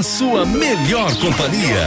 [0.00, 1.86] a sua melhor companhia.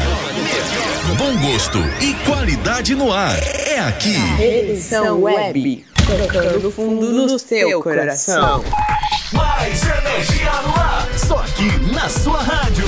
[1.18, 3.40] Bom gosto e qualidade no ar.
[3.66, 4.16] É aqui.
[4.40, 5.84] Edição Web.
[5.96, 8.64] Tocando fundo no seu coração.
[9.32, 11.10] Mais energia no ar.
[11.18, 12.86] Só aqui na sua rádio.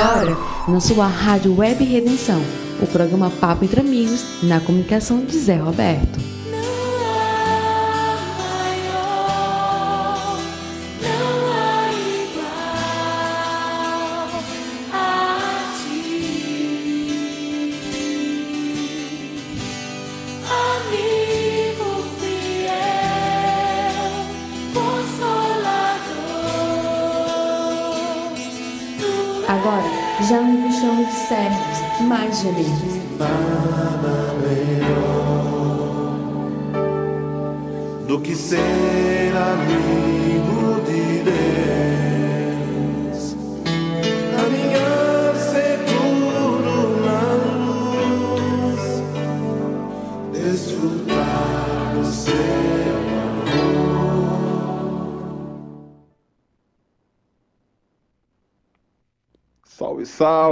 [0.00, 0.36] Agora,
[0.68, 2.40] na sua Rádio Web Redenção,
[2.80, 6.37] o programa Papo entre Amigos, na comunicação de Zé Roberto.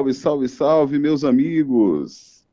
[0.07, 2.47] Salve, salve, salve, meus amigos!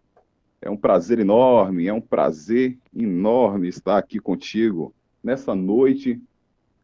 [0.61, 4.93] É um prazer enorme, é um prazer enorme estar aqui contigo
[5.23, 6.21] nessa noite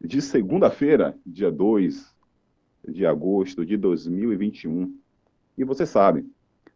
[0.00, 2.14] de segunda-feira, dia 2
[2.88, 4.94] de agosto de 2021.
[5.56, 6.26] E você sabe,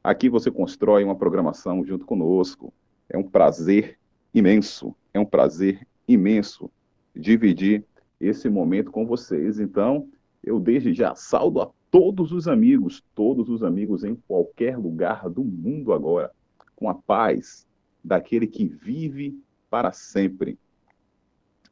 [0.02, 2.72] aqui você constrói uma programação junto conosco.
[3.08, 3.98] É um prazer
[4.32, 6.70] imenso, é um prazer imenso
[7.14, 7.84] dividir
[8.20, 9.60] esse momento com vocês.
[9.60, 10.08] Então,
[10.42, 15.44] eu desde já saldo a todos os amigos, todos os amigos em qualquer lugar do
[15.44, 16.32] mundo agora,
[16.74, 17.68] com a paz
[18.02, 19.40] daquele que vive
[19.70, 20.58] para sempre.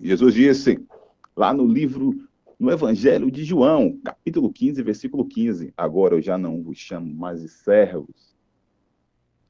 [0.00, 0.80] Jesus disse
[1.34, 2.14] lá no livro,
[2.56, 7.42] no Evangelho de João, capítulo 15, versículo 15: Agora eu já não vos chamo mais
[7.42, 8.36] de servos,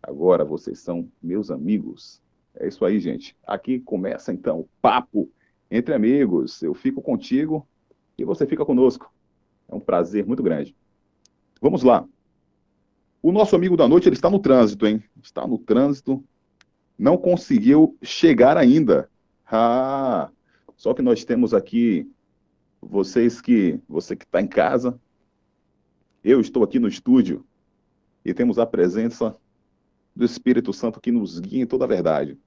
[0.03, 2.23] agora vocês são meus amigos.
[2.55, 3.37] É isso aí, gente.
[3.47, 5.31] Aqui começa então o papo
[5.71, 6.63] entre amigos.
[6.63, 7.69] Eu fico contigo
[8.17, 9.12] e você fica conosco.
[9.73, 10.77] É um prazer muito grande.
[11.59, 12.07] Vamos lá.
[13.23, 15.03] O nosso amigo da noite, ele está no trânsito, hein?
[15.23, 16.23] Está no trânsito.
[16.99, 19.09] Não conseguiu chegar ainda.
[19.47, 20.31] Ah,
[20.77, 22.07] só que nós temos aqui
[22.83, 25.01] vocês que você que está em casa.
[26.23, 27.45] Eu estou aqui no estúdio
[28.25, 29.35] e temos a presença
[30.15, 32.39] do Espírito Santo que nos guia em toda a verdade.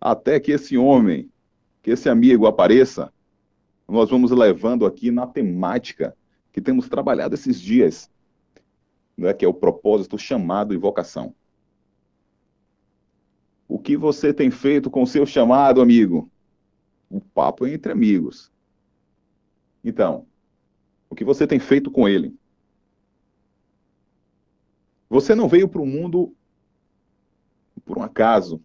[0.00, 1.30] Até que esse homem,
[1.82, 3.12] que esse amigo apareça,
[3.86, 6.16] nós vamos levando aqui na temática
[6.52, 8.10] que temos trabalhado esses dias,
[9.16, 11.34] né, que é o propósito, chamado e vocação.
[13.68, 16.30] O que você tem feito com o seu chamado, amigo?
[17.08, 18.50] O papo é entre amigos.
[19.84, 20.26] Então,
[21.08, 22.36] o que você tem feito com ele?
[25.08, 26.34] Você não veio para o mundo
[27.84, 28.62] por um acaso.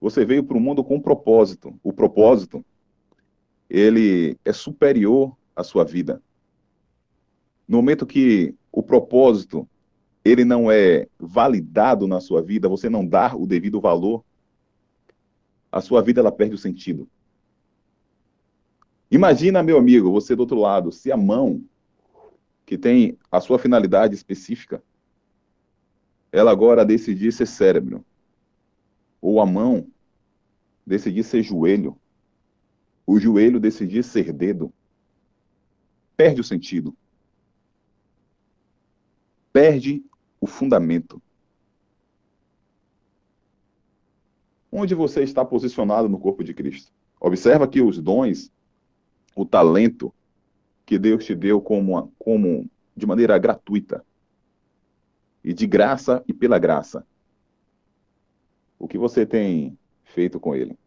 [0.00, 1.78] Você veio para o mundo com um propósito.
[1.82, 2.64] O propósito,
[3.68, 6.22] ele é superior à sua vida.
[7.68, 9.68] No momento que o propósito
[10.24, 14.24] ele não é validado na sua vida, você não dá o devido valor,
[15.70, 17.08] a sua vida ela perde o sentido.
[19.10, 21.62] Imagina, meu amigo, você do outro lado, se a mão
[22.66, 24.82] que tem a sua finalidade específica,
[26.30, 28.04] ela agora decidir ser cérebro,
[29.20, 29.86] ou a mão
[30.86, 31.98] decidir ser joelho,
[33.06, 34.72] o joelho decidir ser dedo,
[36.16, 36.94] perde o sentido.
[39.60, 40.04] Perde
[40.40, 41.20] o fundamento.
[44.70, 46.92] Onde você está posicionado no corpo de Cristo?
[47.20, 48.52] Observa que os dons,
[49.34, 50.14] o talento
[50.86, 54.06] que Deus te deu como, como de maneira gratuita
[55.42, 57.04] e de graça e pela graça.
[58.78, 60.78] O que você tem feito com ele?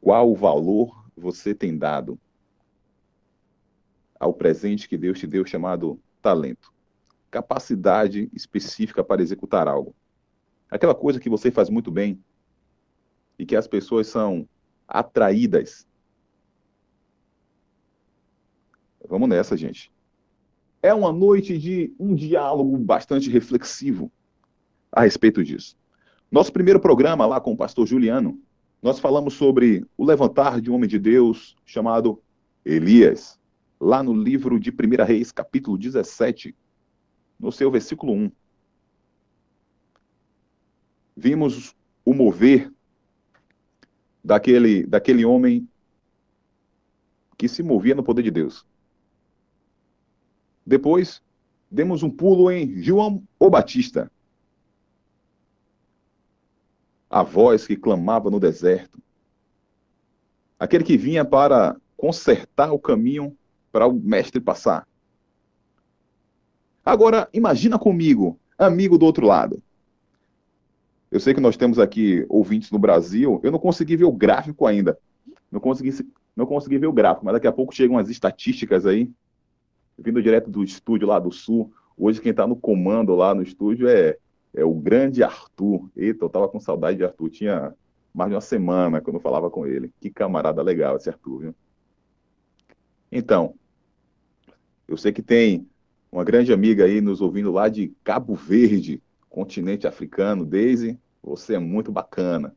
[0.00, 2.18] Qual o valor você tem dado
[4.18, 6.72] ao presente que Deus te deu chamado talento?
[7.30, 9.94] Capacidade específica para executar algo.
[10.70, 12.22] Aquela coisa que você faz muito bem
[13.38, 14.48] e que as pessoas são
[14.86, 15.86] atraídas.
[19.08, 19.92] Vamos nessa, gente.
[20.82, 24.10] É uma noite de um diálogo bastante reflexivo
[24.90, 25.76] a respeito disso.
[26.30, 28.40] Nosso primeiro programa lá com o pastor Juliano,
[28.82, 32.20] nós falamos sobre o levantar de um homem de Deus chamado
[32.64, 33.38] Elias,
[33.82, 36.54] lá no livro de 1 Reis, capítulo 17,
[37.36, 38.30] no seu versículo 1.
[41.16, 41.74] Vimos
[42.04, 42.72] o mover
[44.22, 45.68] daquele, daquele homem
[47.36, 48.64] que se movia no poder de Deus.
[50.64, 51.20] Depois,
[51.68, 54.08] demos um pulo em João o Batista,
[57.10, 59.02] a voz que clamava no deserto,
[60.56, 63.36] aquele que vinha para consertar o caminho
[63.72, 64.86] para o mestre passar.
[66.84, 69.62] Agora, imagina comigo, amigo do outro lado.
[71.10, 74.66] Eu sei que nós temos aqui ouvintes no Brasil, eu não consegui ver o gráfico
[74.66, 74.98] ainda.
[75.50, 79.10] Não consegui, não consegui ver o gráfico, mas daqui a pouco chegam as estatísticas aí,
[79.98, 81.72] vindo direto do estúdio lá do Sul.
[81.96, 84.16] Hoje quem está no comando lá no estúdio é
[84.54, 85.90] é o grande Arthur.
[85.96, 87.30] Eita, eu tava com saudade de Arthur.
[87.30, 87.74] Tinha
[88.12, 89.92] mais de uma semana quando eu falava com ele.
[90.00, 91.54] Que camarada legal esse Arthur, viu?
[93.10, 93.54] Então,
[94.86, 95.68] eu sei que tem
[96.10, 100.44] uma grande amiga aí nos ouvindo lá de Cabo Verde, continente africano.
[100.44, 102.54] Daisy, você é muito bacana.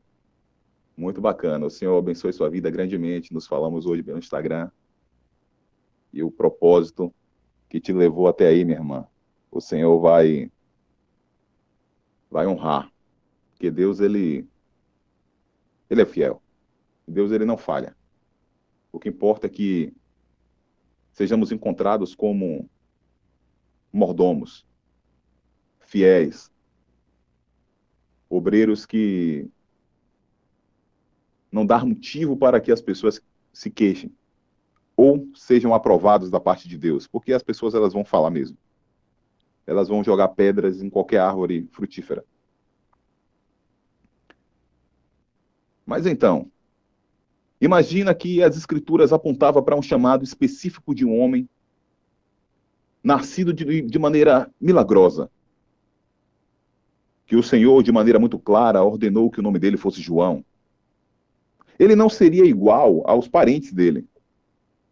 [0.97, 1.65] Muito bacana.
[1.65, 3.33] O Senhor abençoe sua vida grandemente.
[3.33, 4.69] Nos falamos hoje pelo Instagram.
[6.11, 7.13] E o propósito
[7.69, 9.07] que te levou até aí, minha irmã.
[9.51, 10.51] O Senhor vai
[12.29, 12.91] vai honrar.
[13.51, 14.45] Porque Deus, ele,
[15.89, 16.41] ele é fiel.
[17.07, 17.95] Deus, ele não falha.
[18.91, 19.93] O que importa é que
[21.15, 22.69] sejamos encontrados como
[23.91, 24.63] mordomos,
[25.79, 26.51] fiéis,
[28.29, 29.49] obreiros que
[31.51, 33.19] não dar motivo para que as pessoas
[33.51, 34.13] se queixem
[34.95, 38.57] ou sejam aprovados da parte de Deus, porque as pessoas elas vão falar mesmo
[39.65, 42.23] elas vão jogar pedras em qualquer árvore frutífera.
[45.85, 46.51] Mas então,
[47.59, 51.47] imagina que as escrituras apontavam para um chamado específico de um homem
[53.03, 55.29] nascido de, de maneira milagrosa.
[57.27, 60.43] Que o Senhor, de maneira muito clara, ordenou que o nome dele fosse João.
[61.77, 64.07] Ele não seria igual aos parentes dele,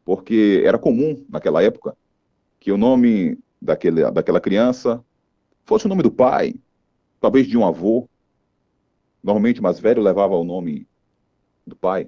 [0.03, 1.95] porque era comum naquela época
[2.59, 5.03] que o nome daquele, daquela criança
[5.65, 6.55] fosse o nome do pai,
[7.19, 8.07] talvez de um avô.
[9.23, 10.87] Normalmente mais velho levava o nome
[11.65, 12.07] do pai.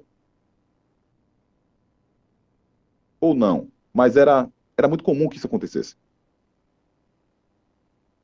[3.19, 5.95] Ou não, mas era, era muito comum que isso acontecesse.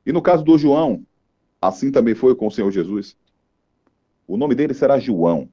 [0.04, 1.06] E no caso do João,
[1.60, 3.16] assim também foi com o Senhor Jesus.
[4.26, 5.48] O nome dele será João.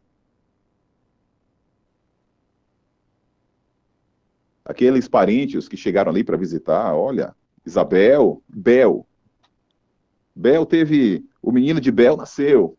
[4.66, 9.08] Aqueles parentes que chegaram ali para visitar, olha, Isabel, Bel.
[10.36, 11.26] Bel teve.
[11.42, 12.78] O menino de Bel nasceu.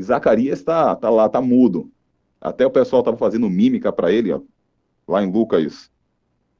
[0.00, 1.90] Zacarias está tá lá, está mudo.
[2.40, 4.40] Até o pessoal estava fazendo mímica para ele, ó,
[5.06, 5.90] lá em Lucas,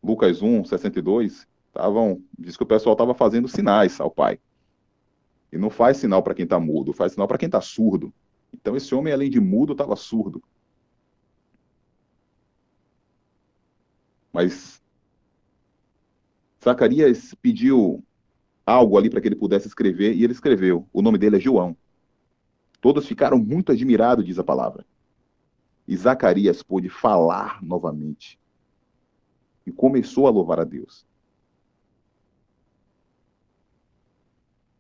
[0.03, 1.49] Lucas 1, 62.
[1.73, 4.39] Tavam, diz que o pessoal estava fazendo sinais ao pai.
[5.53, 8.13] E não faz sinal para quem está mudo, faz sinal para quem está surdo.
[8.53, 10.43] Então esse homem, além de mudo, estava surdo.
[14.33, 14.81] Mas
[16.63, 18.05] Zacarias pediu
[18.67, 20.87] algo ali para que ele pudesse escrever e ele escreveu.
[20.93, 21.77] O nome dele é João.
[22.81, 24.85] Todos ficaram muito admirados, diz a palavra.
[25.91, 28.39] E Zacarias pôde falar novamente.
[29.67, 31.05] e começou a louvar a Deus.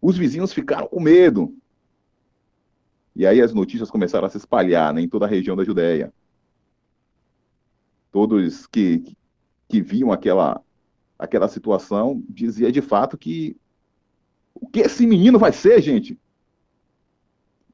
[0.00, 1.54] Os vizinhos ficaram com medo.
[3.14, 6.14] E aí as notícias começaram a se espalhar né, em toda a região da Judéia.
[8.12, 9.16] Todos que,
[9.68, 10.62] que viam aquela,
[11.18, 13.56] aquela situação dizia de fato que
[14.54, 16.16] o que esse menino vai ser, gente?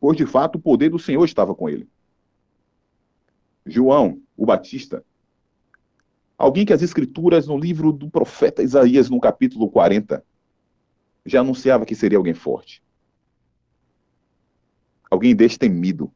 [0.01, 1.87] Pois de fato o poder do Senhor estava com ele.
[3.67, 5.05] João, o Batista,
[6.39, 10.25] alguém que as escrituras no livro do profeta Isaías, no capítulo 40,
[11.25, 12.83] já anunciava que seria alguém forte.
[15.11, 16.13] Alguém destemido.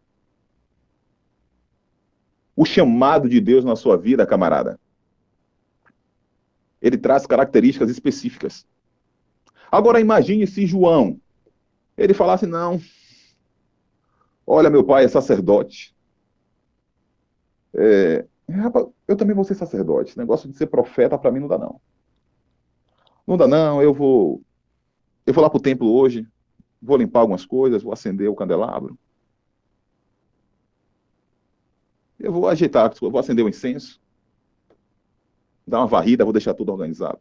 [2.54, 4.78] O chamado de Deus na sua vida, camarada,
[6.80, 8.66] ele traz características específicas.
[9.70, 11.20] Agora imagine se João,
[11.96, 12.80] ele falasse, não,
[14.46, 15.94] olha, meu pai é sacerdote.
[17.82, 20.10] É, rapaz, eu também vou ser sacerdote.
[20.10, 21.80] Esse negócio de ser profeta para mim não dá não.
[23.26, 24.42] Não dá não, eu vou
[25.26, 26.26] eu vou lá para o templo hoje,
[26.82, 28.98] vou limpar algumas coisas, vou acender o candelabro.
[32.18, 34.00] Eu vou ajeitar, vou acender o incenso,
[35.66, 37.20] dar uma varrida, vou deixar tudo organizado.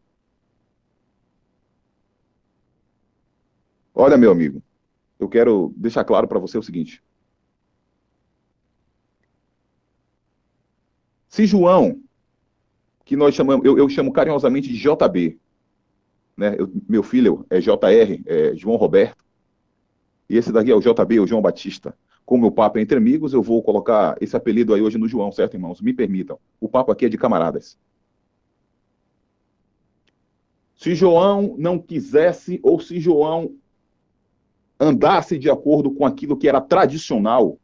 [3.94, 4.62] Olha, meu amigo,
[5.20, 7.04] eu quero deixar claro para você o seguinte.
[11.30, 12.02] Se João,
[13.06, 15.40] que nós chamamos, eu, eu chamo carinhosamente de JB,
[16.36, 16.56] né?
[16.58, 19.24] Eu, meu filho é JR, é João Roberto,
[20.28, 21.96] e esse daqui é o JB, o João Batista.
[22.26, 25.32] Como o papo é entre amigos, eu vou colocar esse apelido aí hoje no João,
[25.32, 25.82] certo, irmãos?
[25.82, 26.40] Me permitam.
[26.60, 27.78] O papo aqui é de camaradas.
[30.76, 33.56] Se João não quisesse, ou se João
[34.80, 37.58] andasse de acordo com aquilo que era tradicional,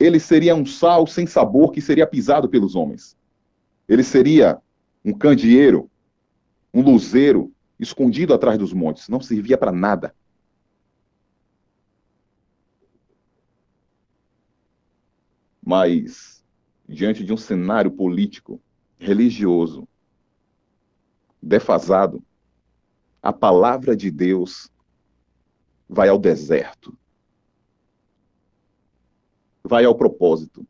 [0.00, 3.16] ele seria um sal sem sabor que seria pisado pelos homens.
[3.86, 4.58] Ele seria
[5.04, 5.90] um candeeiro
[6.72, 10.14] um luzeiro escondido atrás dos montes, não servia para nada.
[15.62, 16.44] Mas,
[16.88, 18.60] diante de um cenário político,
[18.98, 19.86] religioso,
[21.42, 22.22] defasado,
[23.22, 24.70] a palavra de Deus
[25.88, 26.96] vai ao deserto,
[29.70, 30.66] vai ao propósito,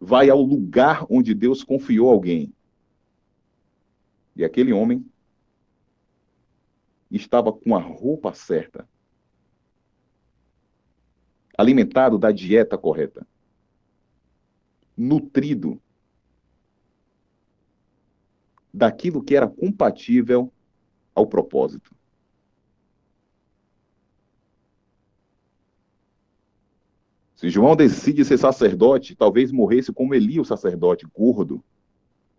[0.00, 2.52] vai ao lugar onde Deus confiou alguém
[4.34, 5.06] e aquele homem
[7.08, 8.88] estava com a roupa certa,
[11.56, 13.24] alimentado da dieta correta,
[14.96, 15.80] nutrido
[18.74, 20.52] daquilo que era compatível
[21.14, 21.94] ao propósito.
[27.40, 31.64] Se João decide ser sacerdote, talvez morresse como Eli, o sacerdote, gordo,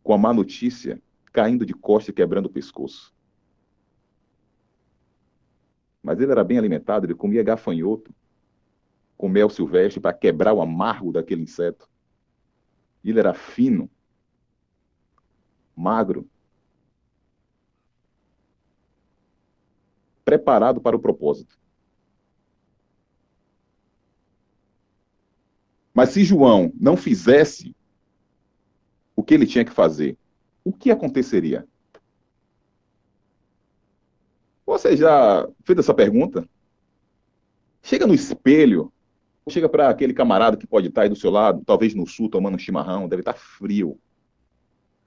[0.04, 1.02] com a má notícia
[1.34, 3.12] caindo de costas e quebrando o pescoço.
[6.04, 8.14] Mas ele era bem alimentado, ele comia gafanhoto
[9.18, 11.90] com mel silvestre para quebrar o amargo daquele inseto.
[13.04, 13.90] Ele era fino,
[15.76, 16.30] magro,
[20.24, 21.60] preparado para o propósito.
[25.94, 27.76] Mas se João não fizesse
[29.16, 30.18] o que ele tinha que fazer,
[30.64, 31.68] o que aconteceria?
[34.66, 36.48] Você já fez essa pergunta?
[37.84, 38.92] Chega no espelho,
[39.50, 42.56] chega para aquele camarada que pode estar aí do seu lado, talvez no sul, tomando
[42.56, 44.00] um chimarrão, deve estar frio.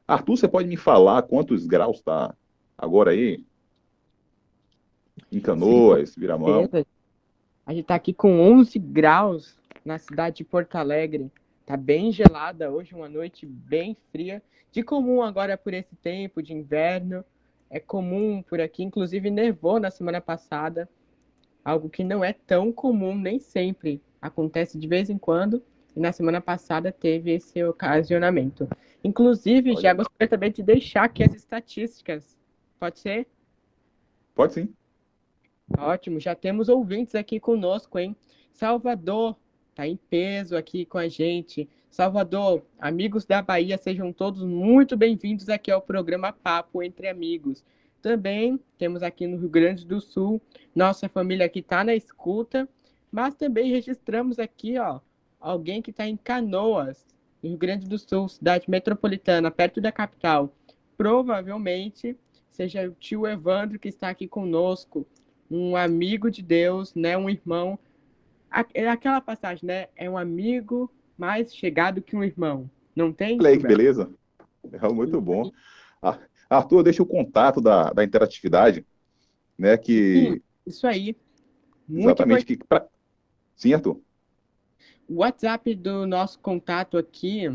[0.06, 2.34] Arthur, você pode me falar quantos graus está
[2.76, 3.42] agora aí?
[5.32, 6.68] Em Canoas, Viramão?
[7.64, 11.30] A gente está aqui com 11 graus na cidade de Porto Alegre.
[11.66, 14.42] Tá bem gelada hoje, uma noite bem fria.
[14.72, 17.24] De comum agora por esse tempo de inverno.
[17.70, 20.88] É comum por aqui, inclusive nevou na semana passada.
[21.64, 24.02] Algo que não é tão comum nem sempre.
[24.20, 25.62] Acontece de vez em quando.
[25.94, 28.68] E na semana passada teve esse ocasionamento.
[29.02, 29.80] Inclusive, Olha.
[29.80, 32.36] já gostaria também de deixar aqui as estatísticas.
[32.80, 33.28] Pode ser?
[34.34, 34.74] Pode sim.
[35.78, 38.14] Ótimo, já temos ouvintes aqui conosco, hein?
[38.52, 39.36] Salvador
[39.74, 41.68] tá em peso aqui com a gente.
[41.90, 47.64] Salvador, amigos da Bahia, sejam todos muito bem-vindos aqui ao programa Papo Entre Amigos.
[48.00, 50.40] Também temos aqui no Rio Grande do Sul,
[50.74, 52.68] nossa família que está na escuta,
[53.10, 55.00] mas também registramos aqui, ó,
[55.40, 57.04] alguém que está em Canoas,
[57.42, 60.54] no Rio Grande do Sul, cidade metropolitana, perto da capital.
[60.96, 62.16] Provavelmente
[62.48, 65.04] seja o tio Evandro que está aqui conosco,
[65.50, 67.76] um amigo de Deus, né, um irmão.
[68.72, 69.88] É aquela passagem, né?
[69.96, 72.70] É um amigo mais chegado que um irmão.
[72.94, 73.36] Não tem?
[73.44, 74.08] Aí que beleza.
[74.72, 75.50] É muito bom.
[76.00, 78.86] Ah, Arthur, deixa o contato da, da interatividade,
[79.58, 79.76] né?
[79.76, 81.16] Que Sim, isso aí.
[81.86, 82.86] Muito exatamente que pra...
[83.56, 84.00] Sim, Arthur.
[85.08, 87.50] O WhatsApp do nosso contato aqui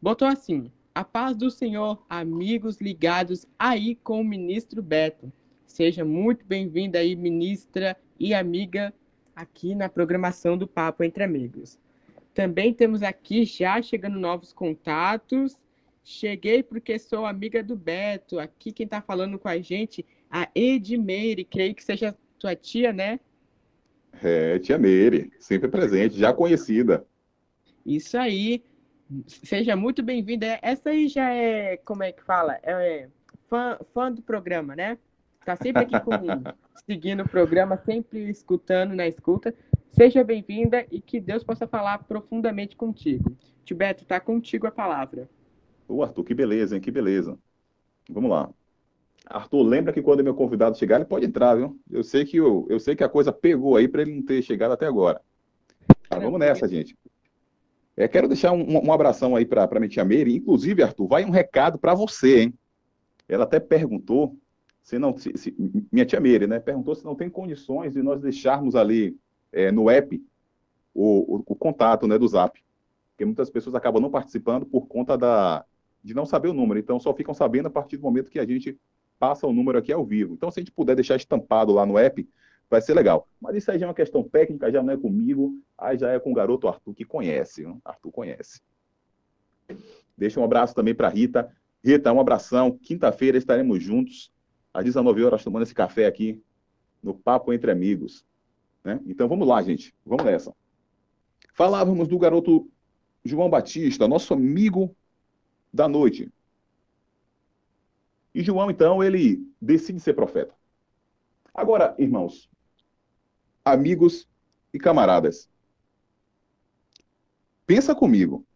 [0.00, 5.30] botou assim: A paz do Senhor, amigos ligados aí com o ministro Beto.
[5.66, 8.92] Seja muito bem-vinda aí, ministra e amiga,
[9.34, 11.78] aqui na programação do Papo Entre Amigos.
[12.34, 15.58] Também temos aqui já chegando novos contatos.
[16.02, 18.38] Cheguei porque sou amiga do Beto.
[18.38, 23.20] Aqui quem tá falando com a gente, a Edmeire, creio que seja tua tia, né?
[24.22, 27.06] É, tia Meire, sempre presente, já conhecida.
[27.84, 28.64] Isso aí.
[29.26, 30.58] Seja muito bem-vinda.
[30.62, 32.58] Essa aí já é, como é que fala?
[32.62, 33.08] É
[33.48, 34.98] fã, fã do programa, né?
[35.44, 36.12] Tá sempre aqui com,
[36.86, 39.54] seguindo o programa, sempre escutando na escuta.
[39.90, 43.36] Seja bem-vinda e que Deus possa falar profundamente contigo.
[43.64, 45.28] Tibeto, tá contigo a palavra.
[45.90, 46.80] Ô, Arthur, que beleza, hein?
[46.80, 47.36] Que beleza.
[48.08, 48.48] Vamos lá.
[49.26, 51.78] Arthur, lembra que quando meu convidado chegar, ele pode entrar, viu?
[51.90, 54.40] Eu sei que, eu, eu sei que a coisa pegou aí para ele não ter
[54.42, 55.20] chegado até agora.
[56.08, 56.96] Mas vamos nessa, gente.
[57.96, 60.34] É, quero deixar um, um abração aí para a minha tia Meire.
[60.34, 62.54] Inclusive, Arthur, vai um recado para você, hein?
[63.28, 64.36] Ela até perguntou
[64.80, 65.16] se não.
[65.16, 65.54] Se, se-
[65.92, 66.58] minha tia Meire, né?
[66.58, 69.16] Perguntou se não tem condições de nós deixarmos ali
[69.52, 70.20] é, no app
[70.94, 72.58] o, o, o contato né, do Zap.
[73.10, 75.64] Porque muitas pessoas acabam não participando por conta da,
[76.02, 76.78] de não saber o número.
[76.80, 78.78] Então, só ficam sabendo a partir do momento que a gente
[79.18, 80.34] passa o número aqui ao vivo.
[80.34, 82.26] Então, se a gente puder deixar estampado lá no app,
[82.70, 83.28] vai ser legal.
[83.40, 86.18] Mas isso aí já é uma questão técnica, já não é comigo, aí já é
[86.18, 87.62] com o garoto Arthur, que conhece.
[87.62, 87.80] viu?
[87.84, 88.62] Arthur conhece.
[90.16, 91.54] Deixa um abraço também para Rita.
[91.84, 92.78] Rita, um abração.
[92.78, 94.32] Quinta-feira estaremos juntos,
[94.72, 96.42] às 19 horas, tomando esse café aqui,
[97.02, 98.24] no Papo Entre Amigos.
[98.84, 99.00] né?
[99.06, 99.94] Então, vamos lá, gente.
[100.04, 100.54] Vamos nessa.
[101.54, 102.70] Falávamos do garoto
[103.24, 104.94] João Batista, nosso amigo
[105.72, 106.32] da noite.
[108.34, 110.54] E João, então, ele decide ser profeta.
[111.52, 112.48] Agora, irmãos,
[113.64, 114.28] amigos
[114.72, 115.50] e camaradas,
[117.66, 118.46] pensa comigo.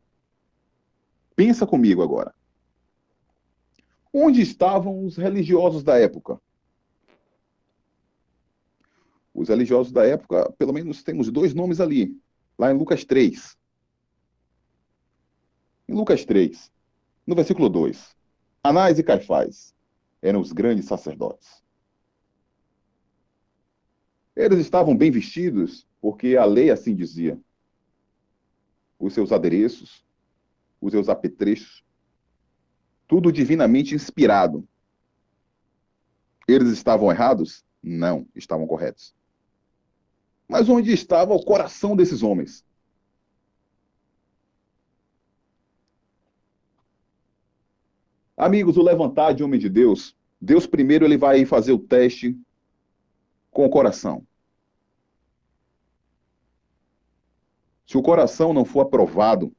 [1.35, 2.33] Pensa comigo agora.
[4.13, 6.41] Onde estavam os religiosos da época?
[9.35, 12.17] Os religiosos da época, pelo menos temos dois nomes ali,
[12.57, 13.59] lá em Lucas 3.
[15.89, 16.73] Em Lucas 3,
[17.27, 18.15] no versículo 2,
[18.63, 19.75] Anás e Caifás
[20.21, 21.63] eram os grandes sacerdotes.
[24.35, 27.41] Eles estavam bem vestidos, porque a lei assim dizia.
[28.99, 30.05] Os seus adereços,
[30.81, 31.85] os seus apetrechos,
[33.07, 34.67] tudo divinamente inspirado.
[36.49, 37.65] Eles estavam errados?
[37.83, 39.15] Não, estavam corretos.
[40.49, 42.65] Mas onde estava o coração desses homens?
[48.37, 52.37] Amigos, o levantar de homem de Deus, Deus primeiro ele vai fazer o teste
[53.51, 54.27] com o coração.
[57.87, 59.55] Se o coração não for aprovado,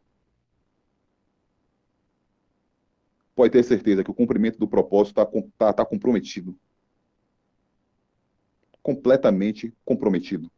[3.33, 6.57] pode ter certeza que o cumprimento do propósito está tá, tá comprometido.
[8.81, 10.51] Completamente comprometido.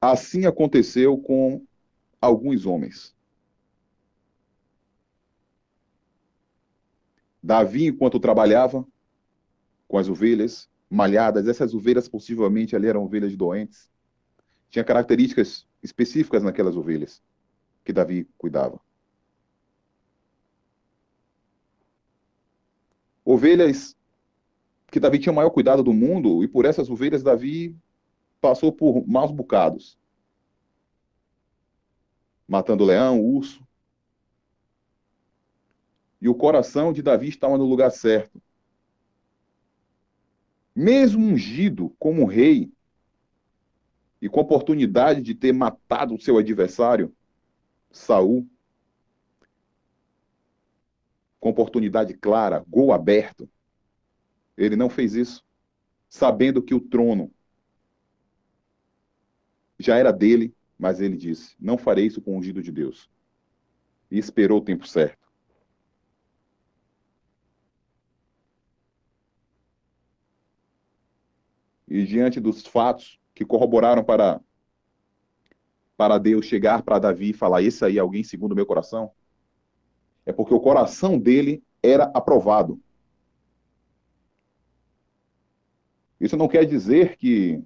[0.00, 1.64] Assim aconteceu com
[2.20, 3.16] alguns homens.
[7.42, 8.86] Davi, enquanto trabalhava
[9.86, 13.90] com as ovelhas malhadas, essas ovelhas possivelmente ali eram ovelhas doentes,
[14.70, 17.22] tinha características específicas naquelas ovelhas
[17.84, 18.80] que Davi cuidava.
[23.24, 23.96] Ovelhas
[24.90, 27.76] que Davi tinha o maior cuidado do mundo, e por essas ovelhas Davi
[28.40, 29.98] passou por maus bocados.
[32.46, 33.67] Matando leão, urso.
[36.20, 38.42] E o coração de Davi estava no lugar certo.
[40.74, 42.72] Mesmo ungido como rei,
[44.20, 47.14] e com a oportunidade de ter matado o seu adversário,
[47.90, 48.48] Saul,
[51.38, 53.48] com oportunidade clara, gol aberto,
[54.56, 55.44] ele não fez isso,
[56.08, 57.32] sabendo que o trono
[59.78, 63.08] já era dele, mas ele disse: Não farei isso com o ungido de Deus.
[64.10, 65.27] E esperou o tempo certo.
[71.98, 74.40] E diante dos fatos que corroboraram para
[75.96, 79.10] para Deus chegar para Davi e falar: Esse aí é alguém segundo o meu coração?
[80.24, 82.80] É porque o coração dele era aprovado.
[86.20, 87.62] Isso não quer dizer que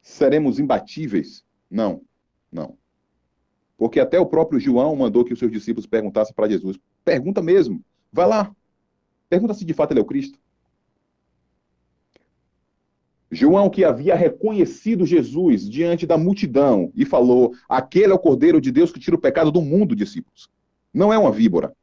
[0.00, 1.44] seremos imbatíveis.
[1.70, 2.02] Não,
[2.50, 2.78] não.
[3.76, 6.78] Porque até o próprio João mandou que os seus discípulos perguntassem para Jesus.
[7.04, 7.82] Pergunta mesmo.
[8.12, 8.54] Vai lá.
[9.28, 10.38] Pergunta se de fato ele é o Cristo.
[13.30, 18.72] João, que havia reconhecido Jesus diante da multidão e falou: Aquele é o Cordeiro de
[18.72, 20.48] Deus que tira o pecado do mundo, discípulos.
[20.92, 21.76] Não é uma víbora.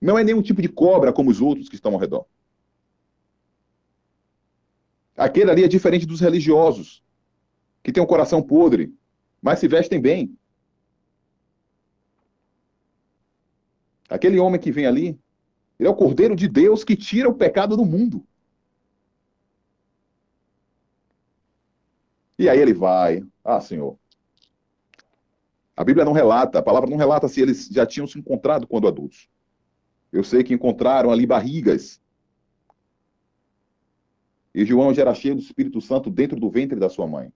[0.00, 2.26] Não é nenhum tipo de cobra como os outros que estão ao redor.
[5.16, 7.02] Aquele ali é diferente dos religiosos,
[7.82, 8.94] que têm um coração podre,
[9.42, 10.36] mas se vestem bem.
[14.08, 15.18] Aquele homem que vem ali,
[15.78, 18.24] ele é o Cordeiro de Deus que tira o pecado do mundo.
[22.38, 23.98] E aí ele vai, ah, Senhor.
[25.76, 28.86] A Bíblia não relata, a palavra não relata se eles já tinham se encontrado quando
[28.86, 29.28] adultos.
[30.12, 32.00] Eu sei que encontraram ali barrigas.
[34.54, 37.32] E João já era cheio do Espírito Santo dentro do ventre da sua mãe.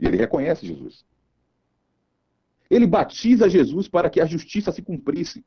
[0.00, 1.04] E ele reconhece Jesus.
[2.68, 5.44] Ele batiza Jesus para que a justiça se cumprisse.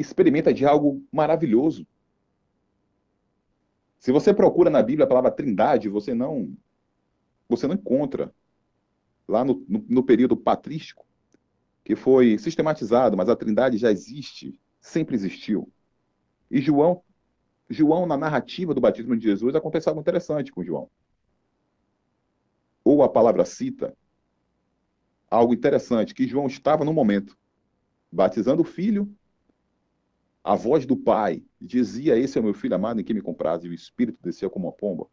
[0.00, 1.86] Experimenta de algo maravilhoso.
[3.98, 6.56] Se você procura na Bíblia a palavra trindade, você não
[7.48, 8.32] você não encontra.
[9.26, 11.06] Lá no, no, no período patrístico,
[11.84, 15.70] que foi sistematizado, mas a trindade já existe, sempre existiu.
[16.50, 17.02] E João,
[17.68, 20.90] João na narrativa do batismo de Jesus, acontece algo interessante com João.
[22.84, 23.94] Ou a palavra cita
[25.30, 27.36] algo interessante, que João estava no momento,
[28.10, 29.14] batizando o filho,
[30.48, 33.62] a voz do pai dizia, esse é o meu filho amado em quem me compraz,
[33.64, 35.06] e o Espírito desceu como uma pomba.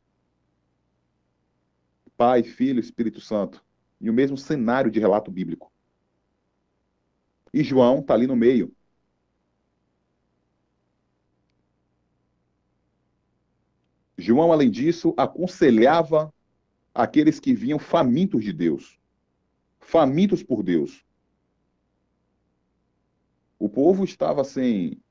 [2.16, 3.62] Pai, Filho, Espírito Santo.
[4.00, 5.70] E o mesmo cenário de relato bíblico.
[7.54, 8.74] E João está ali no meio.
[14.18, 16.34] João, além disso, aconselhava
[16.94, 18.98] aqueles que vinham famintos de Deus,
[19.82, 21.04] famintos por Deus.
[23.60, 25.04] O povo estava sem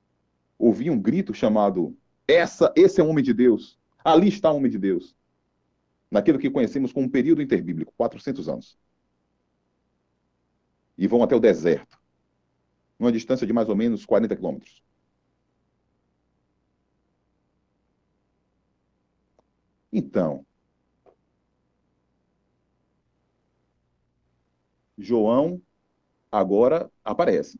[0.66, 1.96] ouvir um grito chamado:
[2.26, 3.78] essa, esse é o homem de Deus.
[4.02, 5.14] Ali está o homem de Deus
[6.10, 8.78] naquilo que conhecemos como um período interbíblico, 400 anos.
[10.96, 11.98] E vão até o deserto,
[12.98, 14.82] numa distância de mais ou menos 40 quilômetros.
[19.92, 20.44] Então,
[24.96, 25.60] João
[26.30, 27.58] agora aparece.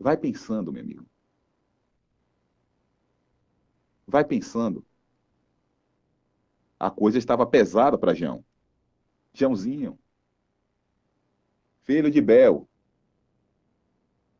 [0.00, 1.06] Vai pensando, meu amigo.
[4.06, 4.84] Vai pensando.
[6.78, 8.42] A coisa estava pesada para João.
[9.34, 9.98] Joãozinho,
[11.82, 12.68] filho de Bel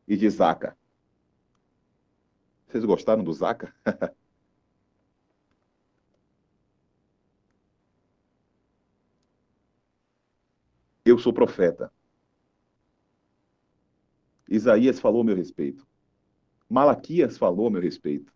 [0.07, 0.75] e de Zaca.
[2.67, 3.73] Vocês gostaram do Zaca?
[11.05, 11.91] Eu sou profeta.
[14.51, 15.87] Isaías falou a meu respeito.
[16.69, 18.33] Malaquias falou a meu respeito.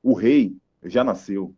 [0.00, 1.56] O rei já nasceu.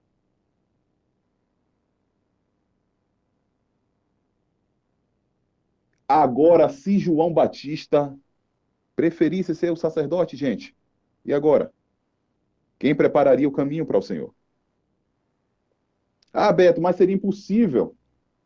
[6.08, 8.18] Agora, se João Batista
[8.96, 10.76] preferisse ser o sacerdote, gente,
[11.24, 11.72] e agora?
[12.78, 14.32] Quem prepararia o caminho para o Senhor?
[16.34, 17.96] Ah, Beto, mas seria impossível.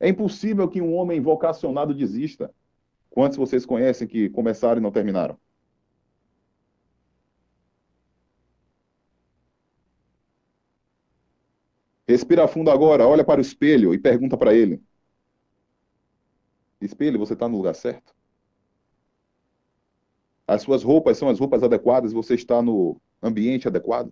[0.01, 2.53] É impossível que um homem vocacionado desista.
[3.11, 5.39] Quantos vocês conhecem que começaram e não terminaram?
[12.09, 14.83] Respira fundo agora, olha para o espelho e pergunta para ele:
[16.81, 18.15] Espelho, você está no lugar certo?
[20.47, 22.13] As suas roupas são as roupas adequadas?
[22.13, 24.11] Você está no ambiente adequado?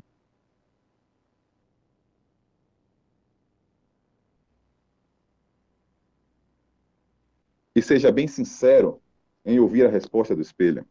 [7.76, 9.02] E seja bem sincero
[9.44, 10.88] em ouvir a resposta do espelho.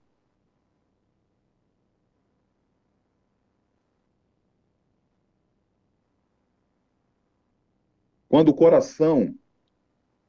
[8.29, 9.33] Quando o coração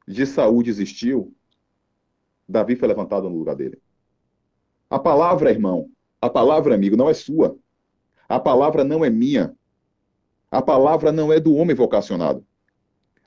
[0.08, 1.36] de Saul desistiu,
[2.48, 3.78] Davi foi levantado no lugar dele.
[4.88, 5.90] A palavra, irmão,
[6.22, 7.58] a palavra, amigo, não é sua.
[8.26, 9.54] A palavra não é minha.
[10.50, 12.46] A palavra não é do homem vocacionado.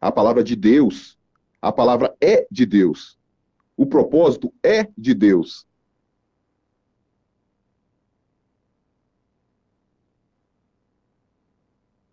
[0.02, 1.16] A palavra de Deus.
[1.62, 3.19] A palavra é de Deus.
[3.80, 5.66] O propósito é de Deus.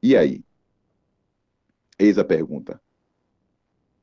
[0.00, 0.44] E aí?
[1.98, 2.81] Eis a pergunta.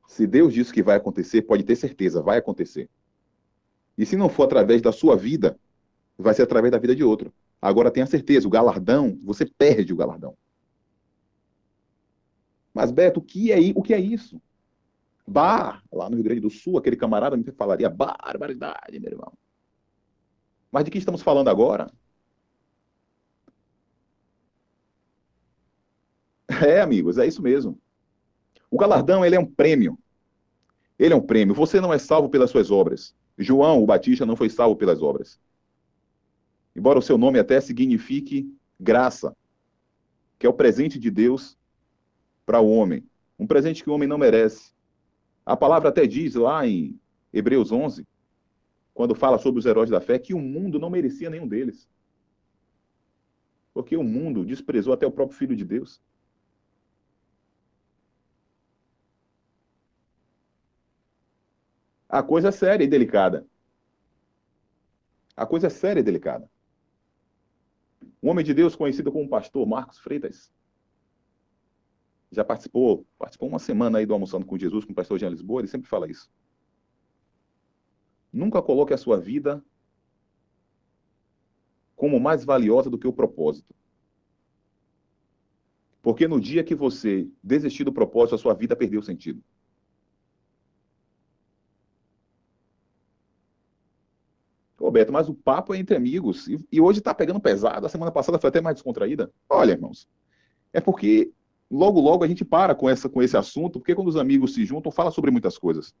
[0.06, 2.90] Se Deus disse que vai acontecer, pode ter certeza, vai acontecer.
[3.96, 5.58] E se não for através da sua vida,
[6.18, 7.32] vai ser através da vida de outro.
[7.62, 10.36] Agora tenha certeza, o galardão, você perde o galardão.
[12.74, 14.38] Mas, Beto, o que é, o que é isso?
[15.26, 19.32] Bar, lá no Rio Grande do Sul, aquele camarada me falaria barbaridade, meu irmão.
[20.70, 21.90] Mas de que estamos falando agora?
[26.66, 27.78] É, amigos, é isso mesmo.
[28.70, 29.98] O galardão, ele é um prêmio.
[30.98, 31.54] Ele é um prêmio.
[31.54, 33.14] Você não é salvo pelas suas obras.
[33.38, 35.40] João, o Batista, não foi salvo pelas obras.
[36.76, 39.36] Embora o seu nome até signifique graça,
[40.38, 41.56] que é o presente de Deus
[42.44, 43.04] para o homem.
[43.38, 44.73] Um presente que o homem não merece.
[45.44, 46.98] A palavra até diz lá em
[47.32, 48.06] Hebreus 11,
[48.94, 51.88] quando fala sobre os heróis da fé, que o mundo não merecia nenhum deles.
[53.74, 56.00] Porque o mundo desprezou até o próprio Filho de Deus.
[62.08, 63.44] A coisa é séria e delicada.
[65.36, 66.48] A coisa é séria e delicada.
[68.22, 70.52] Um homem de Deus conhecido como pastor Marcos Freitas
[72.34, 75.60] já participou, participou uma semana aí do Almoçando com Jesus com o pastor Jean Lisboa,
[75.60, 76.30] ele sempre fala isso.
[78.32, 79.64] Nunca coloque a sua vida
[81.94, 83.74] como mais valiosa do que o propósito.
[86.02, 89.42] Porque no dia que você desistir do propósito, a sua vida perdeu sentido.
[94.78, 96.46] Roberto, mas o papo é entre amigos.
[96.46, 97.86] E, e hoje está pegando pesado.
[97.86, 99.32] A semana passada foi até mais descontraída.
[99.48, 100.06] Olha, irmãos,
[100.74, 101.32] é porque
[101.70, 104.64] logo, logo a gente para com, essa, com esse assunto, porque quando os amigos se
[104.64, 105.94] juntam, fala sobre muitas coisas.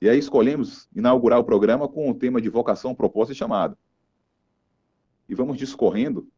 [0.00, 3.76] E aí escolhemos inaugurar o programa com o tema de vocação, propósito e chamado.
[5.28, 6.28] E vamos discorrendo,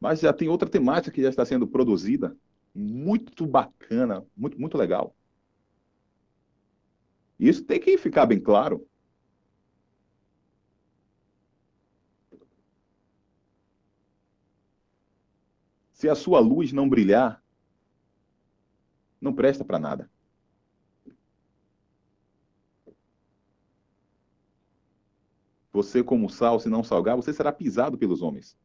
[0.00, 2.34] mas já tem outra temática que já está sendo produzida,
[2.74, 5.14] muito bacana, muito, muito legal.
[7.38, 8.86] Isso tem que ficar bem claro.
[16.02, 17.40] Se a sua luz não brilhar,
[19.20, 20.10] não presta para nada.
[25.72, 28.58] Você, como sal, se não salgar, você será pisado pelos homens.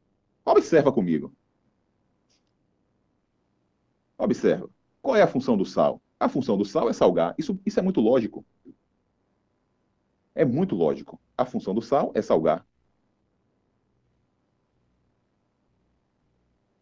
[0.44, 1.32] Observa comigo.
[4.18, 4.68] Observa.
[5.00, 6.02] Qual é a função do sal?
[6.20, 7.36] A função do sal é salgar.
[7.38, 8.44] Isso, isso é muito lógico.
[10.34, 11.22] É muito lógico.
[11.38, 12.66] A função do sal é salgar.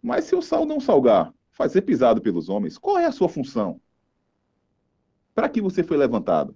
[0.05, 3.81] Mas se o sal não salgar, fazer pisado pelos homens, qual é a sua função?
[5.33, 6.55] Para que você foi levantado?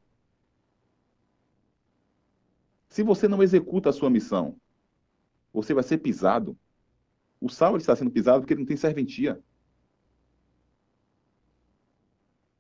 [2.88, 4.56] Se você não executa a sua missão,
[5.52, 6.56] você vai ser pisado.
[7.42, 9.44] O sal está sendo pisado porque ele não tem serventia.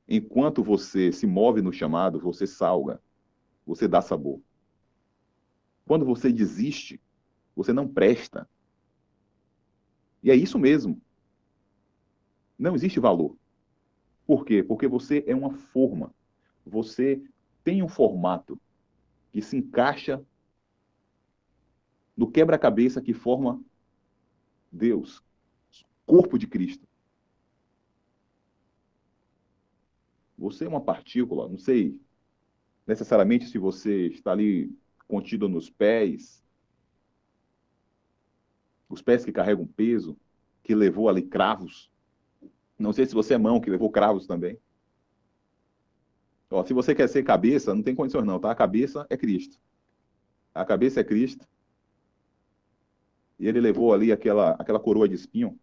[0.07, 2.99] Enquanto você se move no chamado, você salga,
[3.63, 4.41] você dá sabor.
[5.85, 6.99] Quando você desiste,
[7.55, 8.49] você não presta.
[10.21, 11.01] E é isso mesmo.
[12.57, 13.35] Não existe valor.
[14.27, 14.61] Por quê?
[14.61, 16.13] Porque você é uma forma.
[16.65, 17.21] Você
[17.63, 18.59] tem um formato
[19.31, 20.23] que se encaixa
[22.15, 23.63] no quebra-cabeça que forma
[24.71, 25.23] Deus,
[26.05, 26.87] corpo de Cristo.
[30.37, 31.99] Você é uma partícula, não sei
[32.85, 34.75] necessariamente se você está ali
[35.07, 36.43] contido nos pés,
[38.89, 40.17] os pés que carregam peso,
[40.63, 41.91] que levou ali cravos.
[42.77, 44.59] Não sei se você é mão que levou cravos também.
[46.49, 48.49] Ó, se você quer ser cabeça, não tem condições não, tá?
[48.51, 49.59] A cabeça é Cristo.
[50.53, 51.47] A cabeça é Cristo.
[53.39, 55.57] E ele levou ali aquela, aquela coroa de espinho.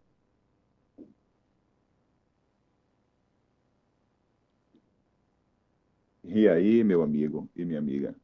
[6.23, 8.15] E aí, meu amigo e minha amiga?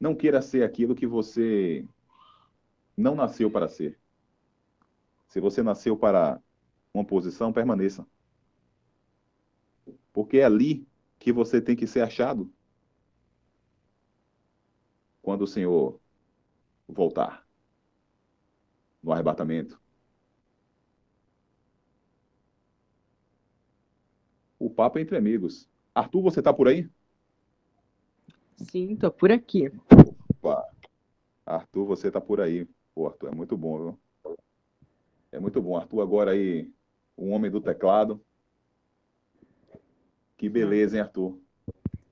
[0.00, 1.86] Não queira ser aquilo que você
[2.96, 4.00] não nasceu para ser.
[5.28, 6.40] Se você nasceu para
[6.92, 8.06] uma posição, permaneça.
[10.12, 12.52] Porque é ali que você tem que ser achado.
[15.22, 16.00] Quando o Senhor
[16.88, 17.46] voltar
[19.02, 19.80] no arrebatamento.
[24.58, 25.68] O papo é entre amigos.
[25.94, 26.88] Arthur, você está por aí?
[28.64, 29.72] Sim, tô por aqui.
[30.28, 30.68] Opa.
[31.46, 32.68] Arthur, você tá por aí.
[32.94, 34.36] Pô, Arthur, é muito bom, viu?
[35.32, 35.76] É muito bom.
[35.76, 36.70] Arthur agora aí,
[37.16, 38.20] um homem do teclado.
[40.36, 41.38] Que beleza, hein, Arthur?